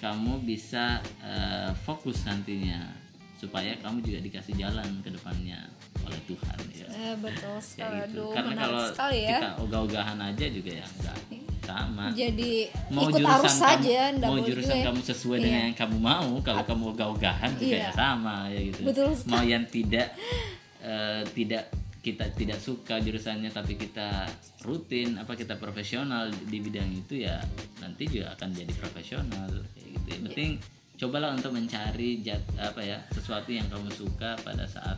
kamu 0.00 0.44
bisa 0.44 1.00
eh, 1.20 1.72
fokus 1.84 2.24
nantinya 2.24 2.84
supaya 3.36 3.76
kamu 3.84 4.00
juga 4.00 4.18
dikasih 4.24 4.54
jalan 4.56 4.88
ke 5.04 5.12
depannya 5.12 5.60
oleh 6.00 6.20
Tuhan 6.24 6.58
ya. 6.72 6.86
Eh, 6.88 7.14
betul 7.20 7.56
sekali. 7.68 8.00
gitu. 8.08 8.24
aduh 8.24 8.32
karena 8.32 8.52
kalau 8.56 8.82
sekali 8.88 9.18
ya. 9.20 9.30
kita 9.36 9.48
ogah-ogahan 9.60 10.18
aja 10.22 10.46
juga 10.48 10.70
ya 10.72 10.86
enggak 10.88 11.16
sama 11.66 12.06
jadi 12.12 12.52
mau 12.88 13.10
ikut 13.10 13.18
jurusan 13.18 13.34
arus 13.36 13.50
kamu, 13.50 13.64
saja 13.66 14.00
mau 14.22 14.38
jurusan 14.38 14.76
ya. 14.76 14.84
kamu 14.86 15.00
sesuai 15.02 15.36
Iya. 15.36 15.44
dengan 15.44 15.60
yang 15.66 15.76
kamu 15.76 15.96
mau 15.98 16.30
kalau 16.40 16.62
kamu 16.62 16.84
ogah-ogahan 16.94 17.50
juga 17.56 17.74
Iya. 17.74 17.82
ya 17.82 17.90
sama 17.92 18.36
ya 18.48 18.60
gitu 18.62 18.80
Betul 18.86 19.10
sekali. 19.12 19.30
mau 19.30 19.42
yang 19.42 19.64
tidak 19.66 20.08
eh, 20.80 21.22
tidak 21.34 21.64
kita 22.00 22.24
tidak 22.32 22.62
suka 22.62 23.02
jurusannya 23.02 23.50
tapi 23.50 23.74
kita 23.74 24.30
rutin 24.62 25.18
apa 25.18 25.34
kita 25.34 25.58
profesional 25.58 26.30
di 26.30 26.62
bidang 26.62 26.86
itu 26.94 27.26
ya 27.26 27.42
nanti 27.76 28.06
juga 28.06 28.30
akan 28.32 28.54
jadi 28.54 28.72
profesional 28.72 29.50
kayak 29.74 29.88
gitu 29.90 30.06
Iya. 30.06 30.14
yang 30.14 30.22
penting 30.30 30.50
cobalah 30.96 31.34
untuk 31.34 31.52
mencari 31.52 32.24
jat, 32.24 32.40
apa 32.56 32.80
ya 32.80 32.96
sesuatu 33.10 33.50
yang 33.50 33.66
kamu 33.66 33.90
suka 33.90 34.32
pada 34.40 34.64
saat 34.64 34.96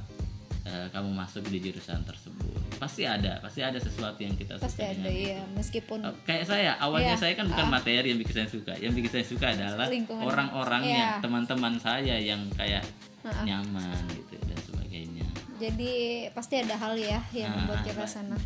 eh, 0.68 0.86
kamu 0.90 1.08
masuk 1.10 1.42
di 1.44 1.58
jurusan 1.58 2.04
tersebut. 2.04 2.52
Pasti 2.76 3.02
ada 3.02 3.40
pasti 3.40 3.58
ada 3.58 3.74
sesuatu 3.76 4.18
yang 4.18 4.32
kita 4.32 4.54
pasti 4.56 4.78
suka 4.78 4.92
ada 4.92 5.08
ya 5.08 5.40
meskipun 5.50 5.98
Oh, 6.00 6.14
kayak 6.22 6.44
saya 6.44 6.76
awalnya 6.76 7.16
Iya. 7.16 7.20
saya 7.20 7.32
kan 7.34 7.48
bukan 7.48 7.66
materi 7.68 8.06
yang 8.06 8.20
bikin 8.20 8.34
saya 8.36 8.48
suka. 8.48 8.72
Yang 8.76 8.92
bikin 8.94 9.10
saya 9.10 9.24
suka 9.26 9.46
adalah 9.50 9.86
orang-orangnya 10.22 11.00
Iya. 11.10 11.20
teman-teman 11.20 11.74
saya 11.76 12.16
yang 12.16 12.44
kayak 12.52 12.84
Ha-ha. 13.20 13.42
nyaman 13.42 13.98
gitu 14.12 14.36
dan 14.38 14.58
sebagainya. 14.62 15.26
Jadi 15.56 15.92
pasti 16.30 16.54
ada 16.56 16.76
hal 16.76 16.94
ya 16.94 17.18
yang 17.32 17.48
Ah, 17.48 17.56
membuat 17.58 17.80
kita 17.82 18.04
ah, 18.04 18.08
sana 18.08 18.36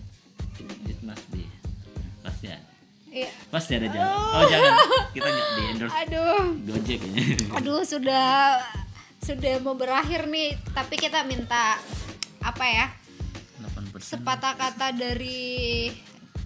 it 0.86 1.00
must 1.02 1.26
be. 1.28 1.44
Pasti 2.20 2.46
ada. 2.46 2.70
Iya. 3.04 3.28
Pasti 3.50 3.72
ada 3.76 3.86
jalan. 3.86 4.08
Oh 4.08 4.44
jangan. 4.46 4.72
Kita 5.12 5.28
nggak 5.28 5.48
di 5.50 5.62
endorse 5.68 5.96
aduh. 5.98 6.44
Gojek 6.64 7.00
ya. 7.04 7.12
Aduh 7.52 7.82
sudah 7.84 8.56
sudah 9.20 9.60
mau 9.60 9.76
berakhir 9.76 10.26
nih 10.26 10.56
tapi 10.72 10.96
kita 10.96 11.22
minta 11.22 11.76
apa 12.42 12.64
ya? 12.64 12.86
8% 13.62 14.02
sepatah 14.02 14.54
kata 14.54 14.92
dari 14.92 15.88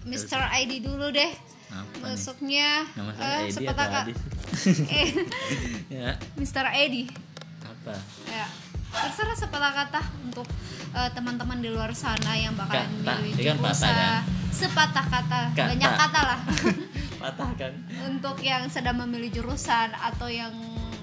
Mr. 0.05 0.39
ID 0.55 0.79
dulu 0.81 1.09
deh. 1.09 1.31
Apa 1.67 2.15
masuknya 2.15 2.87
eh, 3.19 3.51
sepatah 3.51 3.87
kata 3.91 4.11
eh 5.03 5.09
ya. 5.99 6.15
Mr. 6.39 6.65
Edi 6.71 7.11
apa? 7.59 7.93
Ya. 8.25 8.47
Terserah 8.87 9.35
sepatah 9.35 9.73
kata 9.75 10.01
untuk 10.23 10.47
eh, 10.93 11.09
teman-teman 11.11 11.59
di 11.59 11.67
luar 11.67 11.91
sana 11.91 12.39
yang 12.39 12.55
bakalan 12.55 12.87
Kata, 13.03 13.19
milih 13.19 13.33
ini 13.35 13.43
kan 13.43 13.57
kan? 13.59 14.23
sepatah 14.47 15.05
kata. 15.05 15.39
Kata. 15.53 15.67
banyak 15.75 15.91
kata 15.91 16.21
lah. 16.23 16.39
Patah 17.21 17.49
kan? 17.57 17.73
Untuk 18.07 18.37
yang 18.39 18.69
sedang 18.69 19.01
memilih 19.01 19.41
jurusan 19.41 19.89
atau 19.91 20.29
yang 20.29 20.53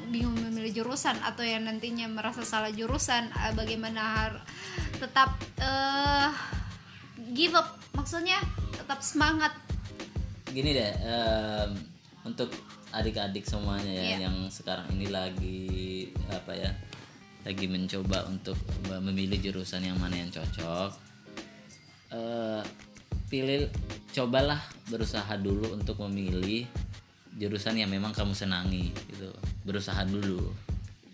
bingung 0.09 0.39
memilih 0.41 0.71
jurusan 0.81 1.19
atau 1.21 1.43
yang 1.43 1.67
nantinya 1.67 2.07
merasa 2.07 2.41
salah 2.41 2.71
jurusan 2.71 3.29
eh, 3.29 3.53
bagaimana 3.53 4.01
har- 4.01 4.43
tetap 5.05 5.37
eh, 5.61 6.31
give 7.37 7.53
up. 7.53 7.77
Maksudnya 7.93 8.41
tetap 8.73 9.05
semangat. 9.05 9.53
Gini 10.49 10.73
deh 10.73 10.93
em, 11.05 11.71
untuk 12.25 12.49
adik-adik 12.95 13.45
semuanya 13.45 13.91
ya 13.91 14.05
Iya. 14.07 14.17
yang 14.31 14.37
sekarang 14.49 14.87
ini 14.95 15.11
lagi 15.11 15.63
apa 16.31 16.55
ya 16.55 16.71
lagi 17.43 17.67
mencoba 17.67 18.23
untuk 18.31 18.55
memilih 18.87 19.37
jurusan 19.43 19.83
yang 19.83 19.99
mana 19.99 20.15
yang 20.17 20.31
cocok 20.31 20.95
eh, 22.15 22.63
pilih 23.27 23.67
cobalah 24.15 24.63
berusaha 24.87 25.35
dulu 25.37 25.75
untuk 25.75 25.99
memilih 26.07 26.65
jurusan 27.35 27.75
yang 27.75 27.91
memang 27.91 28.15
kamu 28.15 28.31
senangi 28.31 28.95
gitu. 29.11 29.27
Berusaha 29.67 30.07
dulu. 30.07 30.55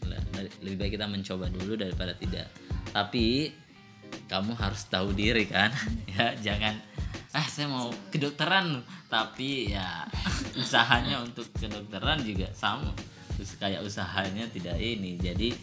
Le- 0.04 0.52
lebih 0.60 0.76
baik 0.76 0.92
kita 1.00 1.08
mencoba 1.08 1.48
dulu 1.48 1.80
daripada 1.80 2.12
tidak. 2.12 2.44
Tapi 2.92 3.48
kamu 4.28 4.54
harus 4.56 4.86
tahu 4.86 5.12
diri 5.14 5.46
kan? 5.46 5.70
Ya 6.10 6.34
jangan 6.36 6.76
ah 7.30 7.46
saya 7.46 7.70
mau 7.70 7.90
kedokteran. 8.10 8.82
Tapi 9.10 9.74
ya 9.74 10.06
usahanya 10.60 11.22
untuk 11.22 11.46
kedokteran 11.54 12.22
juga 12.22 12.50
sama. 12.52 12.90
Terus 13.38 13.56
kayak 13.56 13.86
usahanya 13.86 14.46
tidak 14.50 14.76
ini. 14.76 15.16
Jadi 15.16 15.54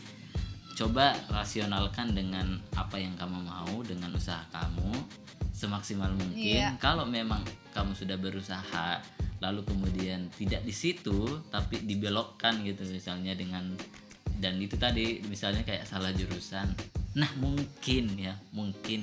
coba 0.78 1.18
rasionalkan 1.34 2.14
dengan 2.14 2.62
apa 2.78 3.02
yang 3.02 3.18
kamu 3.18 3.42
mau 3.42 3.82
dengan 3.82 4.14
usaha 4.14 4.46
kamu 4.54 4.94
semaksimal 5.50 6.14
mungkin. 6.14 6.38
Iya. 6.38 6.78
kalau 6.78 7.10
memang 7.10 7.42
kamu 7.74 7.98
sudah 7.98 8.14
berusaha 8.22 9.02
lalu 9.42 9.66
kemudian 9.66 10.30
tidak 10.38 10.62
di 10.62 10.70
situ 10.70 11.42
tapi 11.50 11.82
dibelokkan 11.82 12.62
gitu 12.62 12.86
misalnya 12.86 13.34
dengan 13.34 13.74
dan 14.38 14.62
itu 14.62 14.78
tadi 14.78 15.26
misalnya 15.26 15.66
kayak 15.66 15.90
salah 15.90 16.14
jurusan 16.14 16.70
nah 17.17 17.30
mungkin 17.36 18.13
ya 18.13 18.38
mungkin 18.51 19.01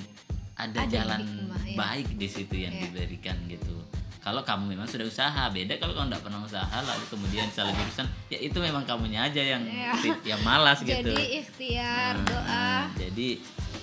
ada, 0.55 0.81
Ada 0.81 0.89
jalan 0.89 1.19
hikmah, 1.19 1.61
ya. 1.61 1.75
baik 1.75 2.07
di 2.15 2.27
situ 2.27 2.55
yang 2.55 2.71
Iya. 2.71 2.87
diberikan 2.87 3.35
gitu 3.45 3.75
kalau 4.21 4.41
kamu 4.41 4.73
memang 4.73 4.87
sudah 4.87 5.03
usaha 5.03 5.43
beda 5.49 5.75
kalau 5.77 5.93
kamu 5.93 6.09
tidak 6.09 6.23
pernah 6.23 6.39
usaha 6.41 6.77
lalu 6.81 7.05
kemudian 7.05 7.45
salah 7.49 7.69
jurusan 7.71 8.07
ya 8.27 8.39
itu 8.39 8.55
memang 8.57 8.81
kamunya 8.81 9.19
aja 9.21 9.41
yang 9.43 9.61
Iya. 9.61 9.91
yang 10.31 10.41
malas 10.41 10.79
gitu 10.79 10.95
jadi 11.05 11.23
ikhtiar 11.37 12.13
Nah, 12.15 12.25
doa 12.25 12.67
jadi 12.95 13.27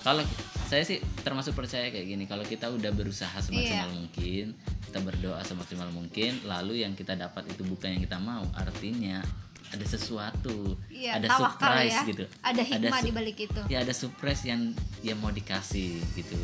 kalau 0.01 0.25
saya 0.65 0.83
sih 0.83 0.97
termasuk 1.21 1.53
percaya 1.53 1.93
kayak 1.93 2.09
gini 2.09 2.25
kalau 2.25 2.43
kita 2.43 2.67
udah 2.67 2.89
berusaha 2.91 3.37
semaksimal 3.37 3.87
Iya. 3.87 3.95
mungkin 3.95 4.45
kita 4.83 4.99
berdoa 4.99 5.41
semaksimal 5.43 5.89
mungkin 5.89 6.41
lalu 6.43 6.81
yang 6.81 6.97
kita 6.97 7.13
dapat 7.15 7.45
itu 7.47 7.63
bukan 7.63 7.93
yang 7.93 8.03
kita 8.03 8.17
mau 8.17 8.49
artinya 8.55 9.21
ada 9.73 9.85
sesuatu 9.85 10.77
Iya, 10.87 11.17
ada 11.17 11.29
surprise 11.33 11.93
ya. 11.95 12.03
gitu 12.05 12.25
ada 12.41 12.63
hikmah 12.63 13.01
su- 13.01 13.07
di 13.07 13.13
balik 13.13 13.39
itu 13.41 13.61
ya 13.67 13.79
ada 13.81 13.93
surprise 13.93 14.43
yang 14.45 14.61
yang 15.01 15.17
mau 15.17 15.31
dikasih 15.31 15.97
gitu 16.13 16.37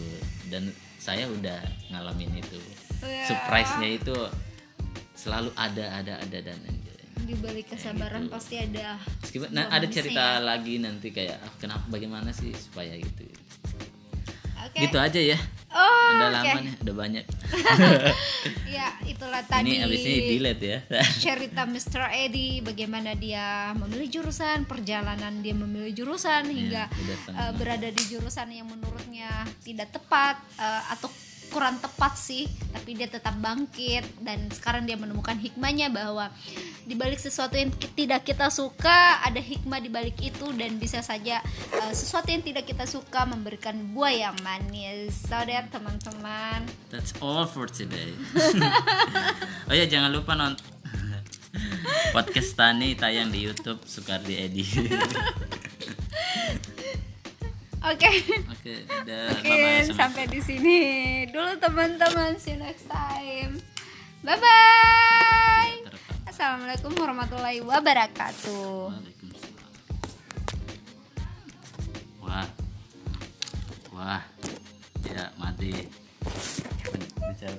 dan 0.49 0.69
saya 0.97 1.29
udah 1.29 1.61
ngalamin 1.89 2.33
itu 2.37 2.59
Ya. 2.99 3.31
surprise-nya 3.31 3.95
itu 3.95 4.17
selalu 5.15 5.55
ada 5.55 6.03
ada 6.03 6.19
ada 6.19 6.39
dan 6.41 6.59
di 7.21 7.35
balik 7.37 7.71
kesabaran 7.71 8.25
gitu. 8.25 8.33
pasti 8.33 8.55
ada 8.57 8.97
Meskipun 9.21 9.49
nah, 9.51 9.69
ada 9.69 9.87
cerita 9.87 10.41
lagi 10.41 10.79
nanti 10.79 11.11
kayak 11.11 11.39
ah, 11.39 11.53
kenapa 11.57 11.85
bagaimana 11.87 12.31
sih 12.31 12.51
supaya 12.51 12.95
gitu 12.95 13.23
oke. 14.69 14.79
Gitu 14.79 14.99
aja 15.01 15.21
ya. 15.21 15.39
Oh 15.69 16.09
udah 16.17 16.29
oke. 16.33 16.37
lama 16.41 16.59
nih 16.65 16.75
udah 16.81 16.95
banyak. 16.97 17.25
Ya 18.69 18.95
itulah 19.05 19.43
tadi. 19.43 19.75
ini 19.75 19.83
abis 19.83 20.01
ini 20.07 20.21
delete 20.39 20.67
ya. 20.69 20.81
Cerita 21.25 21.67
Mr. 21.67 22.09
Eddie 22.15 22.63
bagaimana 22.63 23.17
dia 23.17 23.73
memilih 23.75 24.21
jurusan 24.21 24.65
perjalanan 24.69 25.41
dia 25.43 25.53
memilih 25.57 25.93
jurusan 25.93 26.47
hingga 26.47 26.87
udah 26.87 27.19
senang. 27.27 27.41
eh, 27.43 27.53
berada 27.59 27.89
di 27.91 28.03
jurusan 28.07 28.49
yang 28.55 28.69
menurutnya 28.71 29.45
tidak 29.65 29.91
tepat 29.91 30.39
eh, 30.61 30.83
atau 30.95 31.09
kurang 31.49 31.81
tepat 31.83 32.15
sih 32.15 32.47
tapi 32.71 32.95
dia 32.95 33.09
tetap 33.09 33.35
bangkit. 33.41 34.05
Dan 34.23 34.49
sekarang 34.53 34.85
dia 34.85 34.95
menemukan 34.95 35.37
hikmahnya 35.37 35.93
bahwa 35.93 36.31
di 36.85 36.95
balik 36.97 37.21
sesuatu 37.21 37.57
yang 37.57 37.73
tidak 37.97 38.25
kita 38.25 38.49
suka 38.49 39.25
ada 39.25 39.41
hikmah 39.41 39.81
di 39.83 39.91
balik 39.91 40.17
itu. 40.21 40.53
Dan 40.55 40.81
bisa 40.81 41.05
saja 41.05 41.43
eh, 41.75 41.93
sesuatu 41.93 42.29
yang 42.31 42.45
tidak 42.45 42.69
kita 42.69 42.85
suka 42.85 43.29
memberikan 43.29 43.77
buah 43.93 44.15
yang 44.15 44.37
manis. 44.41 45.27
So 45.27 45.37
that 45.37 45.69
teman-teman. 45.75 46.65
That's 46.89 47.13
all 47.21 47.45
for 47.45 47.69
today. 47.69 48.15
Oh 49.69 49.77
ya 49.77 49.85
jangan 49.85 50.17
lupa 50.17 50.33
nonton 50.33 50.65
podcast 52.17 52.57
Tani 52.57 52.97
tayang 52.97 53.29
di 53.29 53.45
YouTube 53.45 53.85
Sukardi 53.85 54.41
Edi 54.41 54.65
oke 57.89 58.11
oke 58.49 58.73
udah 59.03 59.23
Oke, 59.33 59.49
bye-bye 59.49 59.83
semua. 59.85 59.97
sampai 59.97 60.25
di 60.27 60.41
sini 60.41 60.79
dulu 61.29 61.53
teman-teman. 61.57 62.37
See 62.37 62.53
you 62.53 62.61
next 62.61 62.87
time. 62.87 63.61
Bye 64.21 64.37
bye. 64.37 65.75
Assalamualaikum 66.25 66.93
warahmatullahi 66.95 67.59
wabarakatuh. 67.61 68.93
Waalaikumsalam. 68.93 69.73
Wah. 72.21 72.47
Wah. 73.91 74.23
Ya, 75.03 75.33
mati. 75.35 75.89
Bicara 77.19 77.57